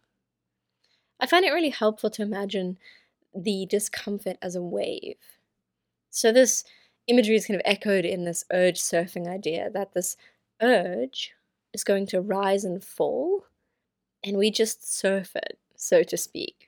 I 1.20 1.26
find 1.26 1.44
it 1.44 1.52
really 1.52 1.70
helpful 1.70 2.10
to 2.10 2.22
imagine 2.22 2.78
the 3.34 3.66
discomfort 3.66 4.38
as 4.42 4.56
a 4.56 4.62
wave. 4.62 5.16
So, 6.10 6.32
this 6.32 6.64
imagery 7.06 7.36
is 7.36 7.46
kind 7.46 7.60
of 7.60 7.62
echoed 7.64 8.04
in 8.04 8.24
this 8.24 8.44
urge 8.52 8.80
surfing 8.80 9.28
idea 9.28 9.70
that 9.70 9.94
this 9.94 10.16
urge 10.62 11.34
is 11.72 11.84
going 11.84 12.06
to 12.08 12.20
rise 12.20 12.64
and 12.64 12.82
fall, 12.82 13.46
and 14.24 14.38
we 14.38 14.50
just 14.50 14.92
surf 14.92 15.36
it, 15.36 15.58
so 15.76 16.02
to 16.04 16.16
speak. 16.16 16.65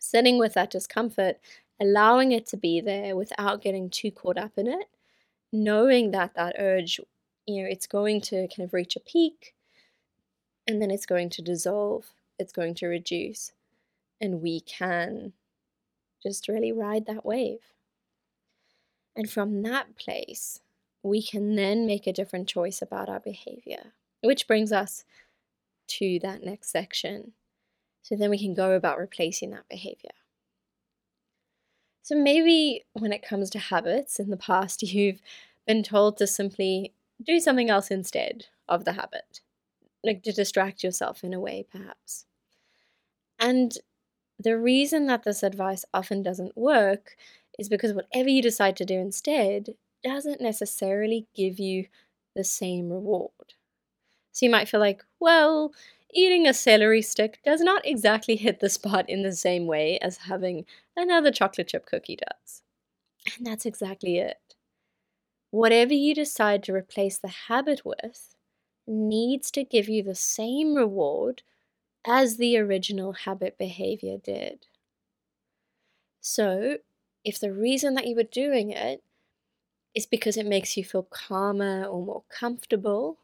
Sitting 0.00 0.38
with 0.38 0.54
that 0.54 0.70
discomfort, 0.70 1.38
allowing 1.80 2.32
it 2.32 2.46
to 2.46 2.56
be 2.56 2.80
there 2.80 3.16
without 3.16 3.62
getting 3.62 3.90
too 3.90 4.10
caught 4.10 4.38
up 4.38 4.52
in 4.56 4.66
it, 4.66 4.88
knowing 5.52 6.10
that 6.10 6.34
that 6.34 6.56
urge, 6.58 7.00
you 7.46 7.62
know, 7.62 7.68
it's 7.68 7.86
going 7.86 8.20
to 8.22 8.48
kind 8.48 8.66
of 8.66 8.74
reach 8.74 8.96
a 8.96 9.00
peak 9.00 9.54
and 10.66 10.82
then 10.82 10.90
it's 10.90 11.06
going 11.06 11.30
to 11.30 11.42
dissolve, 11.42 12.10
it's 12.38 12.52
going 12.52 12.74
to 12.74 12.86
reduce, 12.86 13.52
and 14.20 14.42
we 14.42 14.60
can 14.60 15.32
just 16.22 16.48
really 16.48 16.72
ride 16.72 17.06
that 17.06 17.24
wave. 17.24 17.60
And 19.16 19.30
from 19.30 19.62
that 19.62 19.96
place, 19.96 20.60
we 21.02 21.22
can 21.22 21.56
then 21.56 21.86
make 21.86 22.06
a 22.06 22.12
different 22.12 22.48
choice 22.48 22.82
about 22.82 23.08
our 23.08 23.20
behavior, 23.20 23.92
which 24.22 24.46
brings 24.46 24.72
us 24.72 25.04
to 25.88 26.18
that 26.20 26.44
next 26.44 26.70
section. 26.70 27.32
So 28.02 28.16
then 28.16 28.30
we 28.30 28.38
can 28.38 28.54
go 28.54 28.72
about 28.72 28.98
replacing 28.98 29.50
that 29.50 29.68
behavior. 29.68 30.10
So 32.02 32.14
maybe 32.16 32.86
when 32.94 33.12
it 33.12 33.22
comes 33.22 33.50
to 33.50 33.58
habits, 33.58 34.18
in 34.18 34.30
the 34.30 34.36
past, 34.36 34.82
you've 34.94 35.20
been 35.66 35.82
told 35.82 36.16
to 36.18 36.26
simply 36.26 36.92
do 37.22 37.40
something 37.40 37.68
else 37.70 37.90
instead 37.90 38.46
of 38.68 38.84
the 38.84 38.92
habit, 38.92 39.40
like 40.04 40.22
to 40.24 40.32
distract 40.32 40.82
yourself 40.84 41.24
in 41.24 41.34
a 41.34 41.40
way, 41.40 41.66
perhaps. 41.70 42.26
And 43.38 43.76
the 44.38 44.58
reason 44.58 45.06
that 45.06 45.24
this 45.24 45.42
advice 45.42 45.84
often 45.94 46.22
doesn't 46.22 46.56
work 46.56 47.16
is 47.58 47.68
because 47.68 47.92
whatever 47.92 48.28
you 48.28 48.42
decide 48.42 48.76
to 48.78 48.84
do 48.84 48.98
instead 48.98 49.74
doesn't 50.04 50.40
necessarily 50.40 51.26
give 51.34 51.58
you 51.58 51.86
the 52.34 52.44
same 52.44 52.90
reward. 52.90 53.54
So 54.32 54.46
you 54.46 54.50
might 54.50 54.68
feel 54.68 54.80
like, 54.80 55.04
well, 55.20 55.72
eating 56.12 56.46
a 56.46 56.54
celery 56.54 57.02
stick 57.02 57.40
does 57.44 57.60
not 57.60 57.86
exactly 57.86 58.36
hit 58.36 58.60
the 58.60 58.68
spot 58.70 59.08
in 59.08 59.22
the 59.22 59.32
same 59.32 59.66
way 59.66 59.98
as 60.00 60.18
having 60.18 60.66
another 60.96 61.30
chocolate 61.30 61.68
chip 61.68 61.86
cookie 61.86 62.16
does. 62.16 62.62
And 63.36 63.46
that's 63.46 63.66
exactly 63.66 64.18
it. 64.18 64.56
Whatever 65.50 65.92
you 65.92 66.14
decide 66.14 66.62
to 66.62 66.72
replace 66.72 67.18
the 67.18 67.28
habit 67.28 67.84
with 67.84 68.34
needs 68.86 69.50
to 69.50 69.62
give 69.64 69.86
you 69.88 70.02
the 70.02 70.14
same 70.14 70.74
reward 70.74 71.42
as 72.04 72.38
the 72.38 72.58
original 72.58 73.12
habit 73.12 73.58
behavior 73.58 74.18
did. 74.18 74.66
So, 76.20 76.78
if 77.24 77.40
the 77.40 77.52
reason 77.52 77.94
that 77.94 78.06
you 78.06 78.14
were 78.14 78.22
doing 78.22 78.70
it 78.70 79.02
is 79.94 80.06
because 80.06 80.36
it 80.36 80.46
makes 80.46 80.76
you 80.76 80.84
feel 80.84 81.04
calmer 81.04 81.84
or 81.84 82.04
more 82.04 82.24
comfortable, 82.30 83.18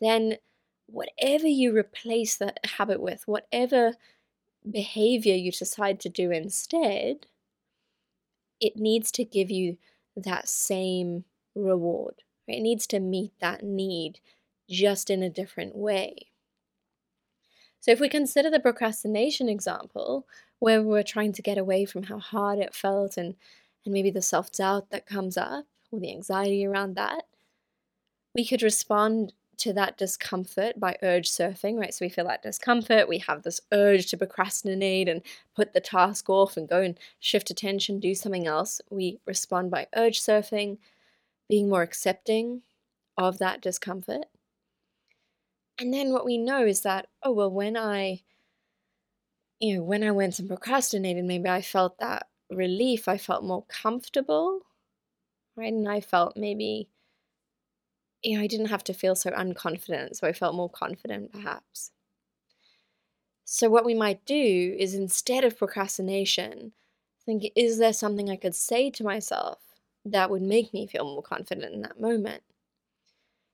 then 0.00 0.38
whatever 0.92 1.46
you 1.46 1.76
replace 1.76 2.36
that 2.36 2.58
habit 2.76 3.00
with, 3.00 3.26
whatever 3.26 3.94
behavior 4.68 5.34
you 5.34 5.52
decide 5.52 6.00
to 6.00 6.08
do 6.08 6.30
instead, 6.30 7.26
it 8.60 8.76
needs 8.76 9.10
to 9.12 9.24
give 9.24 9.50
you 9.50 9.78
that 10.16 10.48
same 10.48 11.24
reward. 11.54 12.22
It 12.46 12.60
needs 12.60 12.86
to 12.88 13.00
meet 13.00 13.32
that 13.40 13.62
need 13.62 14.20
just 14.68 15.10
in 15.10 15.22
a 15.22 15.30
different 15.30 15.76
way. 15.76 16.28
So, 17.80 17.92
if 17.92 18.00
we 18.00 18.08
consider 18.08 18.50
the 18.50 18.60
procrastination 18.60 19.48
example, 19.48 20.26
where 20.58 20.82
we're 20.82 21.02
trying 21.02 21.32
to 21.32 21.42
get 21.42 21.56
away 21.56 21.86
from 21.86 22.04
how 22.04 22.18
hard 22.18 22.58
it 22.58 22.74
felt 22.74 23.16
and, 23.16 23.34
and 23.84 23.94
maybe 23.94 24.10
the 24.10 24.22
self 24.22 24.52
doubt 24.52 24.90
that 24.90 25.06
comes 25.06 25.36
up 25.36 25.64
or 25.90 25.98
the 25.98 26.12
anxiety 26.12 26.66
around 26.66 26.94
that, 26.96 27.24
we 28.34 28.46
could 28.46 28.62
respond 28.62 29.32
to 29.60 29.72
that 29.74 29.98
discomfort 29.98 30.78
by 30.78 30.96
urge 31.02 31.30
surfing, 31.30 31.78
right? 31.78 31.94
So 31.94 32.04
we 32.04 32.10
feel 32.10 32.26
that 32.26 32.42
discomfort, 32.42 33.08
we 33.08 33.18
have 33.18 33.42
this 33.42 33.60
urge 33.72 34.06
to 34.10 34.16
procrastinate 34.16 35.08
and 35.08 35.22
put 35.54 35.72
the 35.72 35.80
task 35.80 36.28
off 36.28 36.56
and 36.56 36.68
go 36.68 36.80
and 36.80 36.98
shift 37.18 37.50
attention, 37.50 38.00
do 38.00 38.14
something 38.14 38.46
else. 38.46 38.80
We 38.90 39.20
respond 39.26 39.70
by 39.70 39.86
urge 39.94 40.20
surfing, 40.20 40.78
being 41.48 41.68
more 41.68 41.82
accepting 41.82 42.62
of 43.16 43.38
that 43.38 43.60
discomfort. 43.60 44.26
And 45.78 45.92
then 45.92 46.12
what 46.12 46.24
we 46.24 46.38
know 46.38 46.64
is 46.64 46.82
that, 46.82 47.08
oh, 47.22 47.32
well, 47.32 47.50
when 47.50 47.76
I 47.76 48.22
you 49.60 49.76
know, 49.76 49.82
when 49.82 50.02
I 50.02 50.10
went 50.10 50.38
and 50.38 50.48
procrastinated, 50.48 51.24
maybe 51.24 51.48
I 51.48 51.62
felt 51.62 51.98
that 51.98 52.28
relief. 52.50 53.08
I 53.08 53.18
felt 53.18 53.44
more 53.44 53.64
comfortable, 53.68 54.60
right? 55.56 55.72
And 55.72 55.88
I 55.88 56.00
felt 56.00 56.36
maybe, 56.36 56.88
you 58.22 58.36
know, 58.36 58.42
I 58.42 58.46
didn't 58.46 58.66
have 58.66 58.84
to 58.84 58.94
feel 58.94 59.14
so 59.14 59.30
unconfident. 59.30 60.16
So 60.16 60.26
I 60.26 60.32
felt 60.32 60.54
more 60.54 60.70
confident, 60.70 61.32
perhaps. 61.32 61.90
So, 63.44 63.68
what 63.68 63.84
we 63.84 63.94
might 63.94 64.24
do 64.24 64.76
is 64.78 64.94
instead 64.94 65.44
of 65.44 65.58
procrastination, 65.58 66.72
think, 67.26 67.50
is 67.56 67.78
there 67.78 67.92
something 67.92 68.30
I 68.30 68.36
could 68.36 68.54
say 68.54 68.90
to 68.90 69.04
myself 69.04 69.58
that 70.04 70.30
would 70.30 70.42
make 70.42 70.72
me 70.72 70.86
feel 70.86 71.04
more 71.04 71.22
confident 71.22 71.74
in 71.74 71.82
that 71.82 72.00
moment? 72.00 72.42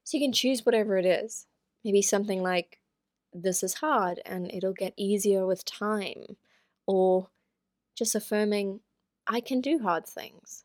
So, 0.05 0.19
you 0.19 0.25
can 0.25 0.33
choose 0.33 0.67
whatever 0.67 0.99
it 0.99 1.07
is. 1.07 1.47
Maybe 1.85 2.03
something 2.03 2.43
like, 2.43 2.79
this 3.33 3.63
is 3.63 3.75
hard 3.75 4.21
and 4.27 4.53
it'll 4.53 4.73
get 4.73 4.95
easier 4.97 5.47
with 5.47 5.65
time. 5.65 6.37
Or 6.87 7.29
just 7.97 8.15
affirming, 8.15 8.81
I 9.27 9.41
can 9.41 9.61
do 9.61 9.79
hard 9.79 10.07
things, 10.07 10.65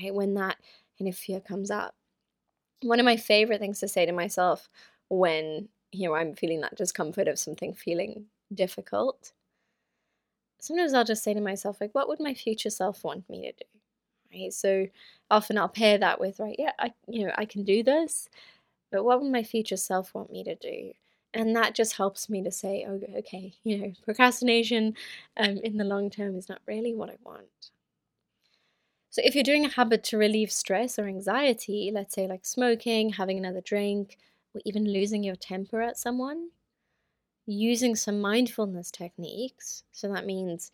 right? 0.00 0.14
When 0.14 0.34
that 0.34 0.56
kind 0.98 1.08
of 1.08 1.16
fear 1.16 1.40
comes 1.40 1.70
up. 1.70 1.94
One 2.82 3.00
of 3.00 3.04
my 3.04 3.16
favorite 3.16 3.60
things 3.60 3.80
to 3.80 3.88
say 3.88 4.06
to 4.06 4.12
myself 4.12 4.68
when, 5.08 5.68
you 5.92 6.08
know, 6.08 6.14
I'm 6.14 6.34
feeling 6.34 6.60
that 6.60 6.76
discomfort 6.76 7.28
of 7.28 7.38
something 7.38 7.74
feeling 7.74 8.26
difficult, 8.52 9.32
sometimes 10.60 10.94
I'll 10.94 11.04
just 11.04 11.22
say 11.22 11.34
to 11.34 11.40
myself, 11.40 11.80
like, 11.80 11.94
what 11.94 12.08
would 12.08 12.20
my 12.20 12.34
future 12.34 12.70
self 12.70 13.04
want 13.04 13.28
me 13.28 13.42
to 13.42 13.52
do? 13.52 13.80
Right. 14.40 14.52
So 14.52 14.88
often 15.30 15.58
I'll 15.58 15.68
pair 15.68 15.98
that 15.98 16.20
with, 16.20 16.40
right, 16.40 16.56
yeah, 16.58 16.72
I, 16.78 16.92
you 17.08 17.26
know, 17.26 17.32
I 17.36 17.44
can 17.44 17.64
do 17.64 17.82
this, 17.82 18.28
but 18.92 19.04
what 19.04 19.22
would 19.22 19.32
my 19.32 19.44
future 19.44 19.76
self 19.76 20.14
want 20.14 20.32
me 20.32 20.44
to 20.44 20.54
do? 20.56 20.92
and 21.34 21.56
that 21.56 21.74
just 21.74 21.94
helps 21.96 22.30
me 22.30 22.42
to 22.42 22.50
say 22.50 22.86
oh, 22.88 23.00
okay 23.18 23.52
you 23.64 23.78
know 23.78 23.92
procrastination 24.04 24.94
um, 25.36 25.58
in 25.64 25.76
the 25.76 25.84
long 25.84 26.10
term 26.10 26.36
is 26.36 26.48
not 26.48 26.60
really 26.66 26.94
what 26.94 27.10
i 27.10 27.16
want 27.24 27.70
so 29.14 29.22
if 29.24 29.36
you're 29.36 29.44
doing 29.44 29.64
a 29.64 29.68
habit 29.70 30.02
to 30.02 30.18
relieve 30.18 30.50
stress 30.50 30.98
or 30.98 31.06
anxiety 31.06 31.90
let's 31.94 32.14
say 32.14 32.26
like 32.26 32.44
smoking 32.44 33.10
having 33.10 33.38
another 33.38 33.60
drink 33.60 34.18
or 34.54 34.60
even 34.64 34.84
losing 34.92 35.22
your 35.22 35.36
temper 35.36 35.80
at 35.80 35.96
someone 35.96 36.48
using 37.46 37.94
some 37.94 38.20
mindfulness 38.20 38.90
techniques 38.90 39.84
so 39.92 40.12
that 40.12 40.26
means 40.26 40.72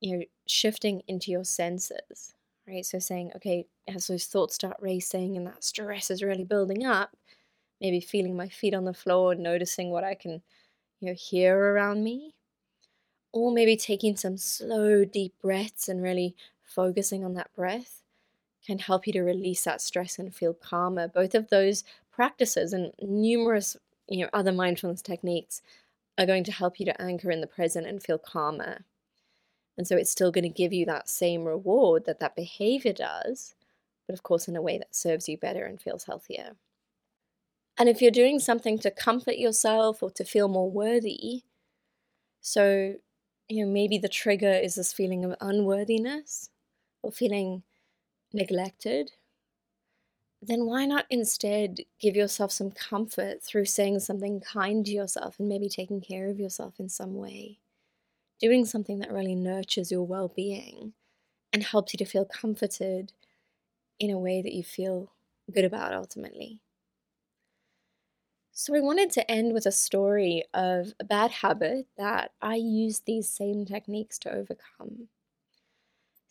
you 0.00 0.16
know 0.16 0.24
shifting 0.46 1.02
into 1.08 1.30
your 1.30 1.44
senses 1.44 2.34
right? 2.66 2.84
So 2.84 2.98
saying, 2.98 3.32
okay, 3.36 3.66
as 3.88 4.06
those 4.06 4.24
thoughts 4.26 4.54
start 4.54 4.76
racing 4.80 5.36
and 5.36 5.46
that 5.46 5.64
stress 5.64 6.10
is 6.10 6.22
really 6.22 6.44
building 6.44 6.84
up, 6.84 7.16
maybe 7.80 8.00
feeling 8.00 8.36
my 8.36 8.48
feet 8.48 8.74
on 8.74 8.84
the 8.84 8.94
floor, 8.94 9.32
and 9.32 9.42
noticing 9.42 9.90
what 9.90 10.04
I 10.04 10.14
can, 10.14 10.42
you 11.00 11.08
know, 11.08 11.14
hear 11.14 11.56
around 11.56 12.04
me. 12.04 12.34
Or 13.32 13.52
maybe 13.52 13.76
taking 13.76 14.16
some 14.16 14.38
slow, 14.38 15.04
deep 15.04 15.34
breaths 15.42 15.88
and 15.88 16.02
really 16.02 16.34
focusing 16.66 17.24
on 17.24 17.34
that 17.34 17.54
breath 17.54 18.02
can 18.66 18.78
help 18.78 19.06
you 19.06 19.12
to 19.12 19.22
release 19.22 19.62
that 19.64 19.80
stress 19.80 20.18
and 20.18 20.34
feel 20.34 20.52
calmer. 20.52 21.08
Both 21.08 21.34
of 21.34 21.48
those 21.48 21.84
practices 22.10 22.72
and 22.72 22.92
numerous, 23.00 23.76
you 24.08 24.24
know, 24.24 24.30
other 24.32 24.52
mindfulness 24.52 25.02
techniques 25.02 25.62
are 26.18 26.26
going 26.26 26.44
to 26.44 26.52
help 26.52 26.80
you 26.80 26.86
to 26.86 27.00
anchor 27.00 27.30
in 27.30 27.40
the 27.40 27.46
present 27.46 27.86
and 27.86 28.02
feel 28.02 28.18
calmer. 28.18 28.84
And 29.78 29.86
so 29.86 29.96
it's 29.96 30.10
still 30.10 30.32
going 30.32 30.44
to 30.44 30.48
give 30.48 30.72
you 30.72 30.86
that 30.86 31.08
same 31.08 31.44
reward 31.44 32.06
that 32.06 32.20
that 32.20 32.34
behavior 32.34 32.92
does, 32.92 33.54
but 34.06 34.14
of 34.14 34.22
course 34.22 34.48
in 34.48 34.56
a 34.56 34.62
way 34.62 34.78
that 34.78 34.96
serves 34.96 35.28
you 35.28 35.36
better 35.36 35.64
and 35.64 35.80
feels 35.80 36.04
healthier. 36.04 36.56
And 37.78 37.88
if 37.88 38.00
you're 38.00 38.10
doing 38.10 38.38
something 38.38 38.78
to 38.78 38.90
comfort 38.90 39.36
yourself 39.36 40.02
or 40.02 40.10
to 40.12 40.24
feel 40.24 40.48
more 40.48 40.70
worthy, 40.70 41.42
so 42.40 42.94
you 43.48 43.64
know 43.64 43.70
maybe 43.70 43.98
the 43.98 44.08
trigger 44.08 44.52
is 44.52 44.76
this 44.76 44.92
feeling 44.92 45.24
of 45.24 45.36
unworthiness 45.40 46.48
or 47.02 47.12
feeling 47.12 47.62
neglected, 48.32 49.12
then 50.40 50.64
why 50.66 50.86
not 50.86 51.06
instead 51.10 51.80
give 51.98 52.14
yourself 52.16 52.52
some 52.52 52.70
comfort 52.70 53.42
through 53.42 53.64
saying 53.64 53.98
something 54.00 54.40
kind 54.40 54.84
to 54.86 54.92
yourself 54.92 55.38
and 55.38 55.48
maybe 55.48 55.68
taking 55.68 56.00
care 56.00 56.28
of 56.28 56.38
yourself 56.38 56.78
in 56.80 56.88
some 56.88 57.14
way? 57.14 57.58
Doing 58.40 58.64
something 58.66 59.00
that 59.00 59.12
really 59.12 59.34
nurtures 59.36 59.92
your 59.92 60.04
well 60.04 60.28
being 60.28 60.94
and 61.52 61.62
helps 61.64 61.94
you 61.94 61.98
to 61.98 62.06
feel 62.06 62.24
comforted 62.26 63.12
in 64.00 64.10
a 64.10 64.18
way 64.18 64.42
that 64.42 64.54
you 64.54 64.64
feel 64.64 65.12
good 65.52 65.64
about 65.64 65.94
ultimately. 65.94 66.60
So, 68.50 68.74
I 68.74 68.80
wanted 68.80 69.10
to 69.12 69.30
end 69.30 69.52
with 69.52 69.66
a 69.66 69.70
story 69.70 70.42
of 70.52 70.94
a 70.98 71.04
bad 71.04 71.30
habit 71.30 71.86
that 71.96 72.32
I 72.42 72.56
used 72.56 73.04
these 73.06 73.28
same 73.28 73.64
techniques 73.64 74.18
to 74.20 74.32
overcome. 74.32 75.10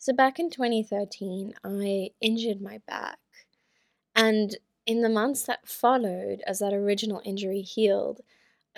So, 0.06 0.12
back 0.12 0.38
in 0.38 0.50
2013, 0.50 1.54
I 1.64 2.10
injured 2.20 2.60
my 2.60 2.78
back. 2.86 3.18
And 4.14 4.56
in 4.86 5.02
the 5.02 5.08
months 5.08 5.42
that 5.46 5.66
followed, 5.66 6.42
as 6.46 6.60
that 6.60 6.72
original 6.72 7.20
injury 7.24 7.60
healed, 7.60 8.20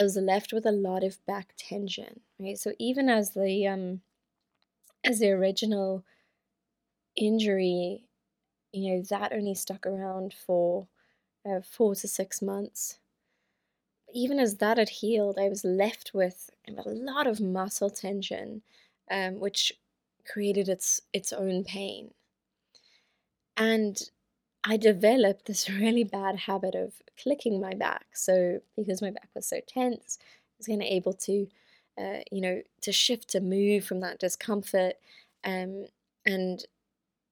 I 0.00 0.04
was 0.04 0.16
left 0.16 0.54
with 0.54 0.64
a 0.64 0.72
lot 0.72 1.04
of 1.04 1.22
back 1.26 1.52
tension, 1.58 2.20
right? 2.40 2.58
So, 2.58 2.72
even 2.78 3.10
as 3.10 3.34
the, 3.34 3.66
um, 3.66 4.00
as 5.04 5.18
the 5.18 5.28
original 5.32 6.02
injury, 7.14 8.08
you 8.72 8.96
know, 8.96 9.02
that 9.10 9.34
only 9.34 9.54
stuck 9.54 9.86
around 9.86 10.32
for 10.32 10.88
uh, 11.44 11.60
four 11.60 11.94
to 11.96 12.08
six 12.08 12.40
months 12.40 13.00
even 14.14 14.38
as 14.38 14.56
that 14.56 14.78
had 14.78 14.88
healed, 14.88 15.38
I 15.38 15.50
was 15.50 15.66
left 15.66 16.12
with 16.14 16.48
a 16.66 16.88
lot 16.88 17.26
of 17.26 17.42
muscle 17.42 17.90
tension, 17.90 18.62
um, 19.10 19.38
which 19.38 19.74
created 20.32 20.68
its 20.68 21.02
its 21.12 21.32
own 21.32 21.64
pain. 21.64 22.14
And 23.56 24.10
I 24.64 24.76
developed 24.76 25.46
this 25.46 25.68
really 25.70 26.04
bad 26.04 26.36
habit 26.40 26.74
of 26.74 27.02
clicking 27.22 27.60
my 27.60 27.74
back. 27.74 28.06
So 28.14 28.60
because 28.76 29.02
my 29.02 29.10
back 29.10 29.30
was 29.34 29.46
so 29.46 29.60
tense, 29.66 30.18
I 30.22 30.54
was 30.58 30.66
kind 30.66 30.82
of 30.82 30.88
able 30.88 31.14
to, 31.14 31.48
uh, 31.98 32.20
you 32.30 32.40
know, 32.40 32.62
to 32.82 32.92
shift, 32.92 33.30
to 33.30 33.40
move 33.40 33.84
from 33.84 34.00
that 34.00 34.20
discomfort, 34.20 34.94
um, 35.44 35.86
and 36.26 36.64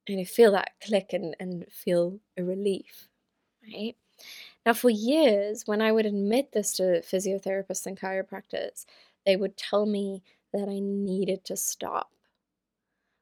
you 0.08 0.16
know, 0.18 0.24
feel 0.24 0.52
that 0.52 0.72
click 0.82 1.12
and 1.12 1.36
and 1.40 1.66
feel 1.72 2.20
a 2.38 2.44
relief, 2.44 3.08
right? 3.64 3.96
Now, 4.66 4.74
for 4.74 4.90
years, 4.90 5.64
when 5.66 5.82
I 5.82 5.92
would 5.92 6.06
admit 6.06 6.52
this 6.52 6.74
to 6.74 7.02
physiotherapists 7.02 7.86
and 7.86 7.98
chiropractors, 8.00 8.86
they 9.26 9.36
would 9.36 9.56
tell 9.58 9.86
me 9.86 10.22
that 10.52 10.68
I 10.68 10.80
needed 10.80 11.44
to 11.46 11.56
stop. 11.58 12.10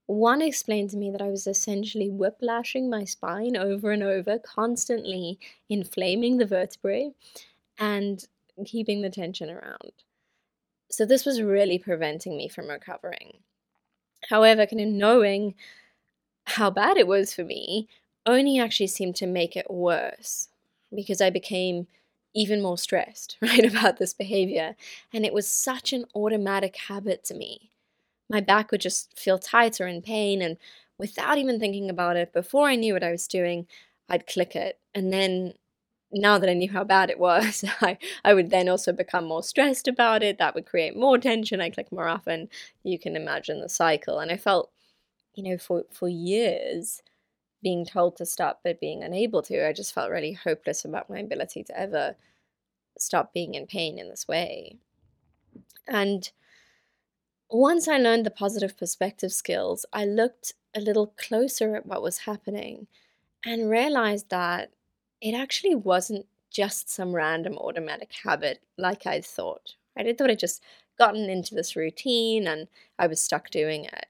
One 0.06 0.42
explained 0.42 0.90
to 0.90 0.96
me 0.96 1.10
that 1.10 1.22
I 1.22 1.28
was 1.28 1.46
essentially 1.46 2.10
whiplashing 2.10 2.90
my 2.90 3.04
spine 3.04 3.56
over 3.56 3.90
and 3.90 4.02
over, 4.02 4.38
constantly 4.38 5.38
inflaming 5.68 6.36
the 6.36 6.46
vertebrae 6.46 7.12
and 7.78 8.26
keeping 8.66 9.00
the 9.00 9.10
tension 9.10 9.50
around. 9.50 9.92
So, 10.90 11.06
this 11.06 11.24
was 11.24 11.40
really 11.42 11.78
preventing 11.78 12.36
me 12.36 12.48
from 12.48 12.68
recovering. 12.68 13.38
However, 14.28 14.66
kind 14.66 14.80
of 14.80 14.88
knowing 14.88 15.54
how 16.46 16.70
bad 16.70 16.96
it 16.96 17.06
was 17.06 17.34
for 17.34 17.44
me 17.44 17.88
only 18.26 18.58
actually 18.58 18.86
seemed 18.86 19.16
to 19.16 19.26
make 19.26 19.56
it 19.56 19.70
worse 19.70 20.48
because 20.94 21.20
I 21.20 21.30
became 21.30 21.86
even 22.34 22.62
more 22.62 22.78
stressed, 22.78 23.36
right, 23.42 23.64
about 23.64 23.98
this 23.98 24.14
behavior. 24.14 24.76
And 25.12 25.24
it 25.24 25.34
was 25.34 25.48
such 25.48 25.92
an 25.92 26.04
automatic 26.14 26.76
habit 26.76 27.24
to 27.24 27.34
me. 27.34 27.70
My 28.28 28.40
back 28.40 28.70
would 28.70 28.80
just 28.80 29.18
feel 29.18 29.38
tighter 29.38 29.86
and 29.86 30.02
pain. 30.02 30.42
And 30.42 30.56
without 30.98 31.38
even 31.38 31.58
thinking 31.58 31.90
about 31.90 32.16
it, 32.16 32.32
before 32.32 32.68
I 32.68 32.76
knew 32.76 32.94
what 32.94 33.04
I 33.04 33.10
was 33.10 33.28
doing, 33.28 33.66
I'd 34.08 34.26
click 34.26 34.56
it. 34.56 34.78
And 34.94 35.12
then 35.12 35.54
now 36.12 36.38
that 36.38 36.48
I 36.48 36.54
knew 36.54 36.70
how 36.70 36.84
bad 36.84 37.10
it 37.10 37.18
was, 37.18 37.64
I, 37.80 37.98
I 38.24 38.34
would 38.34 38.50
then 38.50 38.68
also 38.68 38.92
become 38.92 39.26
more 39.26 39.42
stressed 39.42 39.88
about 39.88 40.22
it. 40.22 40.38
That 40.38 40.54
would 40.54 40.66
create 40.66 40.96
more 40.96 41.18
tension. 41.18 41.60
I 41.60 41.70
click 41.70 41.90
more 41.92 42.08
often. 42.08 42.48
You 42.82 42.98
can 42.98 43.16
imagine 43.16 43.60
the 43.60 43.68
cycle. 43.68 44.18
And 44.18 44.30
I 44.30 44.36
felt, 44.36 44.70
you 45.34 45.42
know, 45.42 45.58
for, 45.58 45.84
for 45.90 46.08
years, 46.08 47.02
being 47.62 47.84
told 47.84 48.16
to 48.16 48.26
stop 48.26 48.60
but 48.62 48.78
being 48.78 49.02
unable 49.02 49.42
to. 49.42 49.66
I 49.66 49.72
just 49.72 49.94
felt 49.94 50.10
really 50.10 50.32
hopeless 50.32 50.84
about 50.84 51.10
my 51.10 51.18
ability 51.18 51.64
to 51.64 51.78
ever 51.78 52.14
stop 52.98 53.32
being 53.32 53.54
in 53.54 53.66
pain 53.66 53.98
in 53.98 54.08
this 54.08 54.28
way. 54.28 54.76
And 55.88 56.30
once 57.58 57.88
I 57.88 57.98
learned 57.98 58.26
the 58.26 58.30
positive 58.30 58.76
perspective 58.76 59.32
skills, 59.32 59.86
I 59.92 60.04
looked 60.04 60.54
a 60.74 60.80
little 60.80 61.14
closer 61.16 61.76
at 61.76 61.86
what 61.86 62.02
was 62.02 62.18
happening 62.18 62.86
and 63.44 63.70
realized 63.70 64.30
that 64.30 64.72
it 65.20 65.34
actually 65.34 65.74
wasn't 65.74 66.26
just 66.50 66.90
some 66.90 67.14
random 67.14 67.56
automatic 67.58 68.12
habit 68.24 68.60
like 68.78 69.06
I 69.06 69.20
thought. 69.20 69.74
Right? 69.96 70.06
I 70.08 70.12
thought 70.12 70.30
I'd 70.30 70.38
just 70.38 70.62
gotten 70.98 71.30
into 71.30 71.54
this 71.54 71.76
routine 71.76 72.46
and 72.46 72.68
I 72.98 73.06
was 73.06 73.20
stuck 73.20 73.50
doing 73.50 73.84
it. 73.84 74.06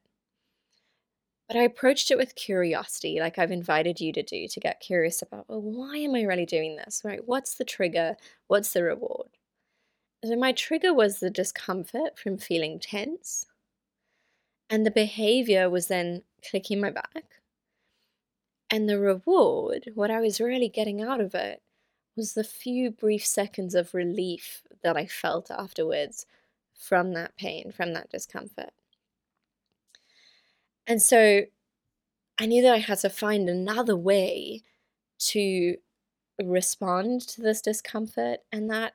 But 1.49 1.57
I 1.59 1.63
approached 1.63 2.11
it 2.11 2.17
with 2.17 2.35
curiosity, 2.37 3.21
like 3.21 3.39
I've 3.39 3.51
invited 3.53 4.01
you 4.01 4.13
to 4.15 4.23
do, 4.23 4.49
to 4.49 4.61
get 4.61 4.81
curious 4.81 5.21
about, 5.21 5.49
well, 5.49 5.61
why 5.61 5.99
am 5.99 6.15
I 6.15 6.23
really 6.23 6.47
doing 6.47 6.77
this? 6.77 7.03
Right? 7.05 7.21
What's 7.27 7.55
the 7.57 7.65
trigger? 7.65 8.17
What's 8.47 8.73
the 8.73 8.83
reward? 8.83 9.29
So 10.25 10.37
my 10.37 10.53
trigger 10.53 10.95
was 10.95 11.21
the 11.21 11.31
discomfort 11.31 12.19
from 12.19 12.39
feeling 12.39 12.79
tense. 12.79 13.47
And 14.71 14.87
the 14.87 14.91
behavior 14.91 15.69
was 15.69 15.89
then 15.89 16.23
clicking 16.49 16.81
my 16.81 16.91
back. 16.91 17.25
And 18.71 18.89
the 18.89 18.99
reward, 18.99 19.91
what 19.95 20.11
I 20.11 20.21
was 20.21 20.41
really 20.41 20.69
getting 20.69 21.03
out 21.03 21.21
of 21.21 21.35
it, 21.35 21.61
was 22.17 22.33
the 22.33 22.45
few 22.45 22.91
brief 22.91 23.27
seconds 23.27 23.75
of 23.75 23.93
relief 23.93 24.63
that 24.83 24.97
I 24.97 25.07
felt 25.07 25.51
afterwards 25.51 26.27
from 26.75 27.13
that 27.13 27.37
pain, 27.37 27.71
from 27.71 27.93
that 27.93 28.09
discomfort. 28.09 28.71
And 30.87 31.03
so 31.03 31.43
I 32.39 32.47
knew 32.47 32.63
that 32.63 32.75
I 32.75 32.79
had 32.79 32.99
to 33.01 33.11
find 33.11 33.49
another 33.49 33.97
way 33.97 34.63
to 35.19 35.77
respond 36.43 37.21
to 37.29 37.43
this 37.43 37.61
discomfort, 37.61 38.41
and 38.51 38.71
that 38.71 38.95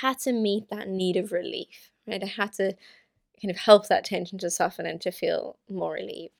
had 0.00 0.18
to 0.20 0.32
meet 0.32 0.68
that 0.70 0.88
need 0.88 1.16
of 1.16 1.32
relief, 1.32 1.90
right? 2.06 2.22
I 2.22 2.26
had 2.26 2.52
to 2.54 2.74
kind 3.40 3.50
of 3.50 3.58
help 3.58 3.88
that 3.88 4.04
tension 4.04 4.38
to 4.38 4.50
soften 4.50 4.86
and 4.86 5.00
to 5.02 5.12
feel 5.12 5.56
more 5.68 5.94
relieved 5.94 6.32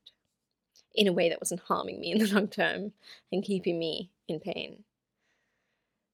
in 0.94 1.08
a 1.08 1.12
way 1.12 1.28
that 1.28 1.40
wasn't 1.40 1.60
harming 1.62 2.00
me 2.00 2.12
in 2.12 2.18
the 2.18 2.26
long 2.34 2.48
term 2.48 2.92
and 3.32 3.44
keeping 3.44 3.78
me 3.78 4.10
in 4.28 4.40
pain. 4.40 4.84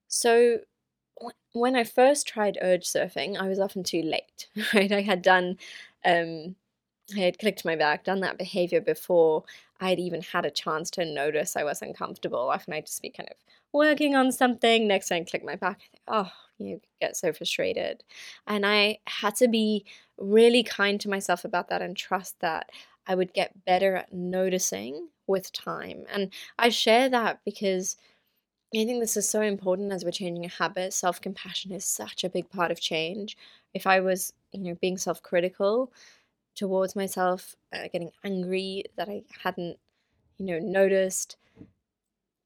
So, 0.09 0.61
when 1.53 1.77
I 1.77 1.85
first 1.85 2.27
tried 2.29 2.59
urge 2.63 2.85
surfing, 2.87 3.39
I 3.41 3.49
was 3.49 3.61
often 3.61 3.83
too 3.85 4.03
late, 4.03 4.49
right? 4.75 4.93
I 4.93 5.03
had 5.03 5.23
done 5.23 5.59
um, 6.05 6.57
I 7.17 7.21
had 7.21 7.39
clicked 7.39 7.65
my 7.65 7.77
back, 7.77 8.05
done 8.05 8.21
that 8.21 8.39
behavior 8.39 8.81
before 8.81 9.45
I 9.81 9.91
had 9.91 10.01
even 10.01 10.23
had 10.23 10.47
a 10.47 10.51
chance 10.51 10.91
to 10.93 11.05
notice 11.07 11.57
I 11.57 11.65
was 11.65 11.83
uncomfortable. 11.83 12.51
Often 12.51 12.75
I'd 12.75 12.87
just 12.87 13.03
be 13.03 13.11
kind 13.11 13.29
of 13.31 13.37
working 13.73 14.17
on 14.17 14.33
something. 14.33 14.89
Next 14.89 15.09
time 15.09 15.23
I 15.23 15.31
click 15.31 15.45
my 15.45 15.57
back, 15.57 15.81
oh, 16.09 16.31
you 16.67 16.81
get 17.01 17.17
so 17.17 17.33
frustrated. 17.33 18.03
And 18.47 18.67
I 18.67 18.99
had 19.07 19.37
to 19.37 19.49
be 19.49 19.85
really 20.19 20.63
kind 20.63 21.01
to 21.01 21.09
myself 21.11 21.45
about 21.45 21.69
that 21.69 21.83
and 21.83 21.97
trust 21.97 22.41
that 22.41 22.71
I 23.07 23.15
would 23.15 23.33
get 23.33 23.65
better 23.65 23.97
at 23.97 24.13
noticing 24.13 25.09
with 25.27 25.53
time. 25.53 26.05
And 26.13 26.33
I 26.59 26.69
share 26.69 27.09
that 27.09 27.41
because 27.45 27.97
I 28.75 28.85
think 28.85 29.01
this 29.01 29.17
is 29.17 29.29
so 29.29 29.43
important 29.43 29.93
as 29.93 30.05
we're 30.05 30.13
changing 30.13 30.45
a 30.45 30.49
habit. 30.49 30.93
Self 30.93 31.21
compassion 31.21 31.73
is 31.73 31.85
such 31.85 32.25
a 32.25 32.31
big 32.31 32.49
part 32.51 32.71
of 32.71 32.81
change. 32.81 33.37
If 33.75 33.87
I 33.87 34.01
was, 34.01 34.33
you 34.53 34.61
know, 34.61 34.77
being 34.81 34.97
self 34.99 35.23
critical, 35.23 35.93
towards 36.55 36.97
myself, 36.97 37.57
uh, 37.73 37.89
getting 37.93 38.13
angry 38.25 38.85
that 38.97 39.09
I 39.09 39.23
hadn't, 39.43 39.79
you 40.39 40.47
know, 40.47 40.59
noticed, 40.59 41.37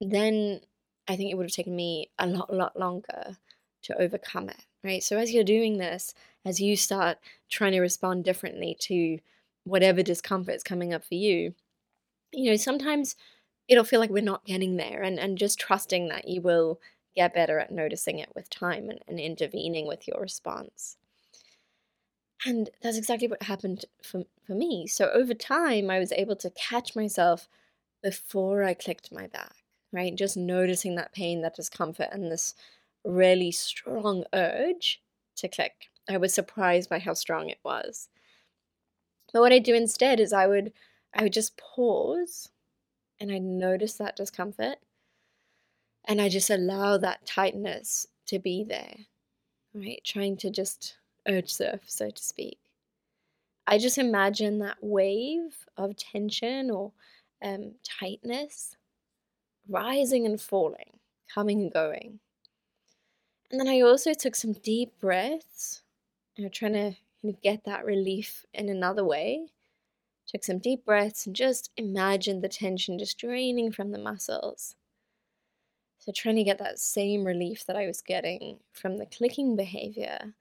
then 0.00 0.60
I 1.08 1.16
think 1.16 1.30
it 1.30 1.34
would 1.36 1.46
have 1.46 1.52
taken 1.52 1.76
me 1.76 2.10
a 2.18 2.26
lot, 2.26 2.52
lot 2.52 2.78
longer 2.78 3.36
to 3.84 4.00
overcome 4.00 4.48
it, 4.48 4.64
right? 4.82 5.02
So 5.02 5.16
as 5.18 5.32
you're 5.32 5.44
doing 5.44 5.78
this, 5.78 6.14
as 6.44 6.60
you 6.60 6.76
start 6.76 7.18
trying 7.48 7.72
to 7.72 7.80
respond 7.80 8.24
differently 8.24 8.76
to 8.80 9.18
whatever 9.64 10.02
discomfort 10.02 10.54
is 10.54 10.62
coming 10.62 10.92
up 10.92 11.04
for 11.04 11.14
you, 11.14 11.54
you 12.32 12.50
know, 12.50 12.56
sometimes 12.56 13.16
it'll 13.68 13.84
feel 13.84 14.00
like 14.00 14.10
we're 14.10 14.22
not 14.22 14.44
getting 14.44 14.76
there 14.76 15.02
and, 15.02 15.18
and 15.18 15.38
just 15.38 15.58
trusting 15.58 16.08
that 16.08 16.28
you 16.28 16.40
will 16.40 16.80
get 17.16 17.34
better 17.34 17.58
at 17.58 17.70
noticing 17.70 18.18
it 18.18 18.30
with 18.34 18.50
time 18.50 18.90
and, 18.90 19.00
and 19.06 19.20
intervening 19.20 19.86
with 19.86 20.06
your 20.08 20.20
response. 20.20 20.96
And 22.46 22.68
that's 22.82 22.98
exactly 22.98 23.28
what 23.28 23.44
happened 23.44 23.86
for, 24.02 24.24
for 24.46 24.54
me. 24.54 24.86
So 24.86 25.10
over 25.14 25.32
time, 25.32 25.88
I 25.88 25.98
was 25.98 26.12
able 26.12 26.36
to 26.36 26.50
catch 26.50 26.94
myself 26.94 27.48
before 28.02 28.64
I 28.64 28.74
clicked 28.74 29.12
my 29.12 29.28
back, 29.28 29.54
right? 29.92 30.14
Just 30.14 30.36
noticing 30.36 30.96
that 30.96 31.14
pain, 31.14 31.40
that 31.40 31.56
discomfort, 31.56 32.08
and 32.12 32.30
this 32.30 32.54
really 33.04 33.50
strong 33.50 34.24
urge 34.32 35.02
to 35.36 35.48
click. 35.48 35.90
I 36.08 36.16
was 36.16 36.34
surprised 36.34 36.90
by 36.90 36.98
how 36.98 37.14
strong 37.14 37.48
it 37.48 37.58
was. 37.64 38.08
But 39.32 39.40
what 39.40 39.52
I 39.52 39.58
do 39.58 39.74
instead 39.74 40.20
is 40.20 40.32
I 40.32 40.46
would 40.46 40.72
I 41.14 41.22
would 41.22 41.32
just 41.32 41.56
pause 41.56 42.50
and 43.20 43.30
I 43.30 43.38
notice 43.38 43.94
that 43.94 44.16
discomfort 44.16 44.78
and 46.06 46.20
I 46.20 46.28
just 46.28 46.50
allow 46.50 46.98
that 46.98 47.26
tightness 47.26 48.06
to 48.26 48.38
be 48.38 48.64
there. 48.64 48.96
Right? 49.72 50.00
Trying 50.04 50.36
to 50.38 50.50
just 50.50 50.96
urge 51.26 51.52
surf, 51.52 51.80
so 51.86 52.10
to 52.10 52.22
speak. 52.22 52.58
I 53.66 53.78
just 53.78 53.98
imagine 53.98 54.58
that 54.58 54.76
wave 54.82 55.66
of 55.76 55.96
tension 55.96 56.70
or 56.70 56.92
um, 57.42 57.74
tightness 57.82 58.76
rising 59.68 60.26
and 60.26 60.40
falling, 60.40 60.98
coming 61.32 61.62
and 61.62 61.72
going. 61.72 62.20
And 63.54 63.60
then 63.60 63.68
I 63.68 63.82
also 63.82 64.14
took 64.14 64.34
some 64.34 64.54
deep 64.54 64.98
breaths, 65.00 65.84
you 66.34 66.42
know, 66.42 66.50
trying 66.50 66.72
to 66.72 66.96
kind 67.22 67.32
of 67.32 67.40
get 67.40 67.62
that 67.66 67.84
relief 67.84 68.44
in 68.52 68.68
another 68.68 69.04
way. 69.04 69.46
Took 70.26 70.42
some 70.42 70.58
deep 70.58 70.84
breaths 70.84 71.24
and 71.24 71.36
just 71.36 71.70
imagine 71.76 72.40
the 72.40 72.48
tension 72.48 72.98
just 72.98 73.16
draining 73.16 73.70
from 73.70 73.92
the 73.92 73.98
muscles. 74.00 74.74
So, 76.00 76.10
trying 76.10 76.34
to 76.34 76.42
get 76.42 76.58
that 76.58 76.80
same 76.80 77.24
relief 77.24 77.64
that 77.66 77.76
I 77.76 77.86
was 77.86 78.00
getting 78.00 78.58
from 78.72 78.96
the 78.96 79.06
clicking 79.06 79.54
behavior, 79.54 80.34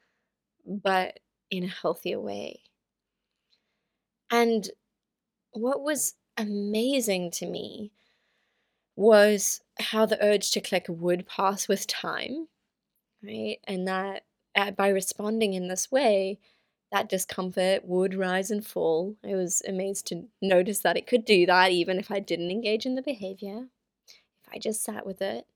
but 0.66 1.20
in 1.52 1.66
a 1.66 1.68
healthier 1.68 2.20
way. 2.20 2.62
And 4.32 4.72
what 5.52 5.84
was 5.84 6.16
amazing 6.36 7.30
to 7.34 7.46
me 7.46 7.92
was 8.96 9.62
how 9.80 10.08
the 10.08 10.18
urge 10.26 10.50
to 10.54 10.62
click 10.62 10.88
would 10.90 11.28
pass 11.28 11.68
with 11.68 11.86
time, 11.86 12.48
right? 13.24 13.58
And 13.66 13.88
that 13.88 14.24
uh, 14.56 14.72
by 14.72 14.90
responding 14.90 15.54
in 15.54 15.68
this 15.68 15.92
way, 15.92 16.40
that 16.92 17.10
discomfort 17.10 17.86
would 17.86 18.14
rise 18.14 18.52
and 18.52 18.66
fall. 18.66 19.16
I 19.24 19.34
was 19.36 19.64
amazed 19.68 20.06
to 20.08 20.26
notice 20.42 20.80
that 20.80 20.98
it 20.98 21.08
could 21.08 21.26
do 21.26 21.46
that 21.48 21.72
even 21.72 21.98
if 21.98 22.12
I 22.12 22.20
didn't 22.20 22.52
engage 22.52 22.86
in 22.86 22.96
the 22.96 23.02
behavior, 23.02 23.68
if 24.08 24.54
I 24.54 24.60
just 24.60 24.84
sat 24.84 25.06
with 25.06 25.22
it. 25.22 25.48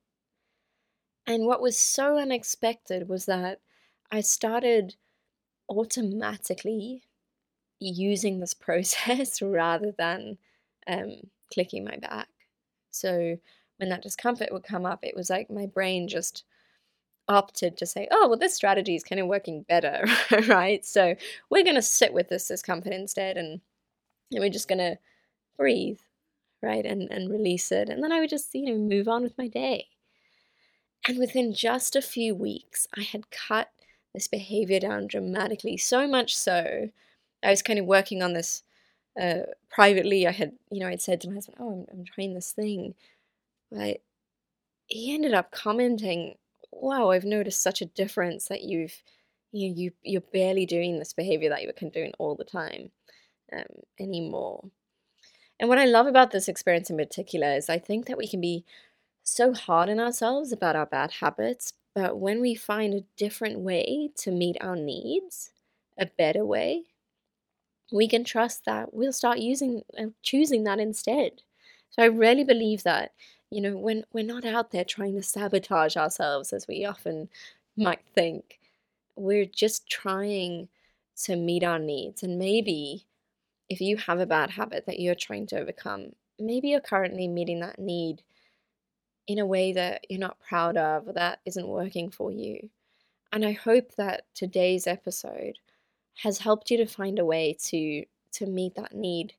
And 1.28 1.46
what 1.46 1.62
was 1.62 1.78
so 1.78 2.18
unexpected 2.18 3.08
was 3.10 3.26
that 3.26 3.60
I 4.12 4.22
started 4.22 4.96
automatically 5.70 7.04
using 7.80 8.40
this 8.40 8.54
process 8.56 9.42
rather 9.42 9.92
than 9.92 10.38
um, 10.88 11.30
clicking 11.54 11.84
my 11.84 11.98
back. 11.98 12.30
So 12.90 13.38
when 13.78 13.90
that 13.90 14.02
discomfort 14.02 14.52
would 14.52 14.64
come 14.64 14.86
up, 14.86 15.04
it 15.04 15.16
was 15.16 15.30
like 15.30 15.52
my 15.52 15.66
brain 15.68 16.08
just 16.08 16.46
opted 17.28 17.78
to 17.78 17.86
say, 17.86 18.08
oh, 18.12 18.28
well, 18.28 18.38
this 18.38 18.56
strategy 18.56 18.96
is 18.96 19.04
kind 19.04 19.20
of 19.20 19.28
working 19.28 19.64
better, 19.64 20.06
right? 20.48 20.86
So 20.86 21.16
we're 21.50 21.64
going 21.64 21.76
to 21.76 21.82
sit 21.82 22.14
with 22.14 22.30
this 22.30 22.48
discomfort 22.48 22.94
instead 22.94 23.38
and, 23.38 23.62
and 24.32 24.40
we're 24.40 24.50
just 24.50 24.68
going 24.68 24.80
to 24.80 24.98
breathe, 25.58 26.00
right? 26.62 26.86
And, 26.86 27.10
and 27.12 27.30
release 27.30 27.72
it. 27.72 27.90
And 27.90 28.04
then 28.04 28.12
I 28.12 28.20
would 28.20 28.30
just, 28.30 28.54
you 28.54 28.66
know, 28.66 28.78
move 28.78 29.08
on 29.08 29.24
with 29.24 29.38
my 29.38 29.48
day. 29.48 29.88
And 31.08 31.18
within 31.18 31.54
just 31.54 31.96
a 31.96 32.02
few 32.02 32.36
weeks, 32.36 32.88
I 32.98 33.02
had 33.02 33.32
cut 33.32 33.70
this 34.14 34.28
behavior 34.28 34.80
down 34.80 35.08
dramatically, 35.08 35.78
so 35.78 36.08
much 36.08 36.36
so 36.36 36.90
I 37.44 37.50
was 37.50 37.62
kind 37.62 37.80
of 37.80 37.86
working 37.86 38.22
on 38.22 38.34
this 38.34 38.64
uh, 39.20 39.44
privately. 39.70 40.28
I 40.28 40.32
had, 40.32 40.54
you 40.72 40.80
know, 40.80 40.88
I'd 40.88 41.02
said 41.02 41.22
to 41.22 41.30
my 41.30 41.36
husband, 41.36 41.58
"Oh, 41.60 41.72
I'm, 41.72 41.86
I'm 42.00 42.06
trying 42.06 42.34
this 42.34 42.52
thing," 42.52 42.96
but 43.72 44.02
he 44.88 45.14
ended 45.14 45.34
up 45.34 45.52
commenting, 45.52 46.36
"Wow, 46.82 47.12
I've 47.12 47.26
noticed 47.26 47.62
such 47.62 47.82
a 47.82 47.86
difference 47.86 48.48
that 48.48 48.64
you've, 48.64 49.04
you 49.52 49.74
you 49.76 49.92
you're 50.04 50.22
barely 50.22 50.66
doing 50.66 51.00
this 51.00 51.14
behavior 51.14 51.50
that 51.50 51.62
you 51.62 51.68
were 51.70 51.90
doing 51.90 52.14
all 52.20 52.36
the 52.36 52.44
time 52.46 52.92
um, 53.54 53.66
anymore." 54.00 54.72
And 55.60 55.70
what 55.70 55.80
I 55.80 55.86
love 55.86 56.08
about 56.08 56.32
this 56.32 56.48
experience 56.48 56.90
in 56.90 56.98
particular 56.98 57.50
is 57.56 57.70
I 57.70 57.80
think 57.80 58.08
that 58.08 58.18
we 58.18 58.28
can 58.28 58.42
be 58.42 58.66
so 59.24 59.54
hard 59.54 59.90
on 59.90 60.00
ourselves 60.00 60.52
about 60.52 60.76
our 60.76 60.86
bad 60.86 61.12
habits, 61.14 61.74
but 61.96 62.18
when 62.20 62.42
we 62.42 62.56
find 62.56 62.94
a 62.94 63.06
different 63.18 63.60
way 63.60 64.12
to 64.18 64.32
meet 64.32 64.58
our 64.62 64.76
needs, 64.76 65.52
a 65.98 66.08
better 66.08 66.46
way, 66.46 66.86
we 67.92 68.08
can 68.08 68.24
trust 68.24 68.66
that 68.66 68.94
we'll 68.94 69.14
start 69.14 69.40
using 69.40 69.84
uh, 69.98 70.08
choosing 70.22 70.64
that 70.64 70.80
instead. 70.80 71.42
So 71.90 72.04
I 72.04 72.08
really 72.08 72.44
believe 72.44 72.84
that, 72.84 73.12
you 73.50 73.62
know, 73.62 73.78
when 73.78 74.04
we're 74.12 74.26
not 74.26 74.46
out 74.46 74.72
there 74.72 74.84
trying 74.84 75.16
to 75.16 75.24
sabotage 75.24 75.96
ourselves 75.96 76.52
as 76.52 76.68
we 76.68 76.86
often 76.86 77.30
might 77.78 78.02
think, 78.14 78.60
we're 79.16 79.46
just 79.46 79.90
trying 79.90 80.68
to 81.24 81.36
meet 81.36 81.64
our 81.64 81.80
needs. 81.80 82.24
And 82.24 82.38
maybe 82.38 83.06
if 83.70 83.82
you 83.82 83.98
have 83.98 84.20
a 84.20 84.26
bad 84.26 84.52
habit 84.52 84.86
that 84.86 85.00
you're 85.00 85.16
trying 85.16 85.48
to 85.48 85.60
overcome, 85.60 86.12
maybe 86.40 86.70
you're 86.70 86.80
currently 86.80 87.28
meeting 87.28 87.60
that 87.62 87.80
need 87.80 88.22
in 89.28 89.40
a 89.40 89.46
way 89.46 89.74
that 89.74 90.06
you're 90.10 90.20
not 90.20 90.40
proud 90.40 90.78
of 90.78 91.08
or 91.08 91.14
that 91.14 91.40
isn't 91.46 91.68
working 91.68 92.10
for 92.10 92.32
you. 92.32 92.70
And 93.32 93.46
I 93.46 93.52
hope 93.52 93.96
that 93.96 94.26
today's 94.34 94.88
episode 94.88 95.60
has 96.16 96.40
helped 96.40 96.72
you 96.72 96.78
to 96.78 96.86
find 96.86 97.20
a 97.20 97.26
way 97.26 97.56
to 97.66 98.06
to 98.34 98.46
meet 98.46 98.76
that 98.76 98.94
need 98.94 99.34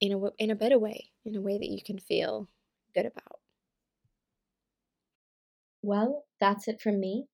in 0.00 0.12
a 0.12 0.30
in 0.38 0.50
a 0.50 0.56
better 0.56 0.78
way, 0.78 1.10
in 1.24 1.36
a 1.36 1.40
way 1.40 1.58
that 1.58 1.68
you 1.68 1.82
can 1.82 1.98
feel 1.98 2.48
good 2.94 3.06
about. 3.06 3.40
Well, 5.82 6.24
that's 6.40 6.68
it 6.68 6.80
from 6.80 7.00
me. 7.00 7.26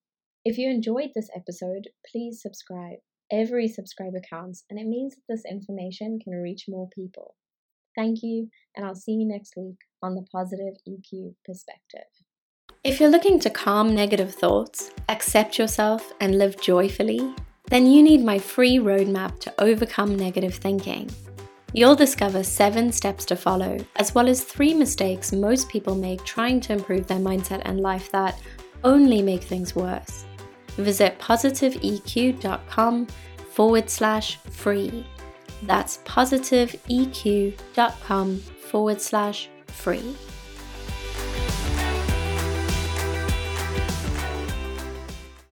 If 0.45 0.57
you 0.57 0.69
enjoyed 0.69 1.09
this 1.13 1.29
episode, 1.35 1.89
please 2.09 2.41
subscribe. 2.41 2.99
Every 3.31 3.67
subscriber 3.67 4.21
counts, 4.29 4.63
and 4.69 4.79
it 4.79 4.87
means 4.87 5.15
that 5.15 5.21
this 5.27 5.43
information 5.49 6.19
can 6.23 6.33
reach 6.33 6.65
more 6.69 6.87
people. 6.95 7.35
Thank 7.97 8.19
you, 8.21 8.49
and 8.75 8.85
I'll 8.85 8.95
see 8.95 9.13
you 9.13 9.27
next 9.27 9.55
week 9.57 9.79
on 10.01 10.15
the 10.15 10.25
Positive 10.31 10.75
EQ 10.87 11.33
Perspective. 11.43 12.07
If 12.83 13.01
you're 13.01 13.09
looking 13.09 13.39
to 13.41 13.49
calm 13.49 13.93
negative 13.93 14.33
thoughts, 14.33 14.91
accept 15.09 15.57
yourself, 15.57 16.13
and 16.21 16.37
live 16.37 16.61
joyfully, 16.61 17.33
then 17.69 17.85
you 17.85 18.01
need 18.01 18.23
my 18.23 18.39
free 18.39 18.77
roadmap 18.77 19.39
to 19.41 19.53
overcome 19.61 20.15
negative 20.15 20.55
thinking. 20.55 21.09
You'll 21.77 21.95
discover 21.95 22.43
seven 22.43 22.91
steps 22.91 23.23
to 23.25 23.35
follow, 23.35 23.77
as 23.97 24.15
well 24.15 24.27
as 24.27 24.43
three 24.43 24.73
mistakes 24.73 25.31
most 25.31 25.69
people 25.69 25.93
make 25.93 26.23
trying 26.23 26.59
to 26.61 26.73
improve 26.73 27.05
their 27.05 27.19
mindset 27.19 27.61
and 27.65 27.81
life 27.81 28.11
that 28.13 28.41
only 28.83 29.21
make 29.21 29.43
things 29.43 29.75
worse. 29.75 30.25
Visit 30.69 31.19
positiveeq.com 31.19 33.05
forward 33.51 33.91
slash 33.91 34.37
free. 34.37 35.05
That's 35.67 35.99
positiveeq.com 35.99 38.37
forward 38.39 38.99
slash 38.99 39.49
free. 39.67 40.15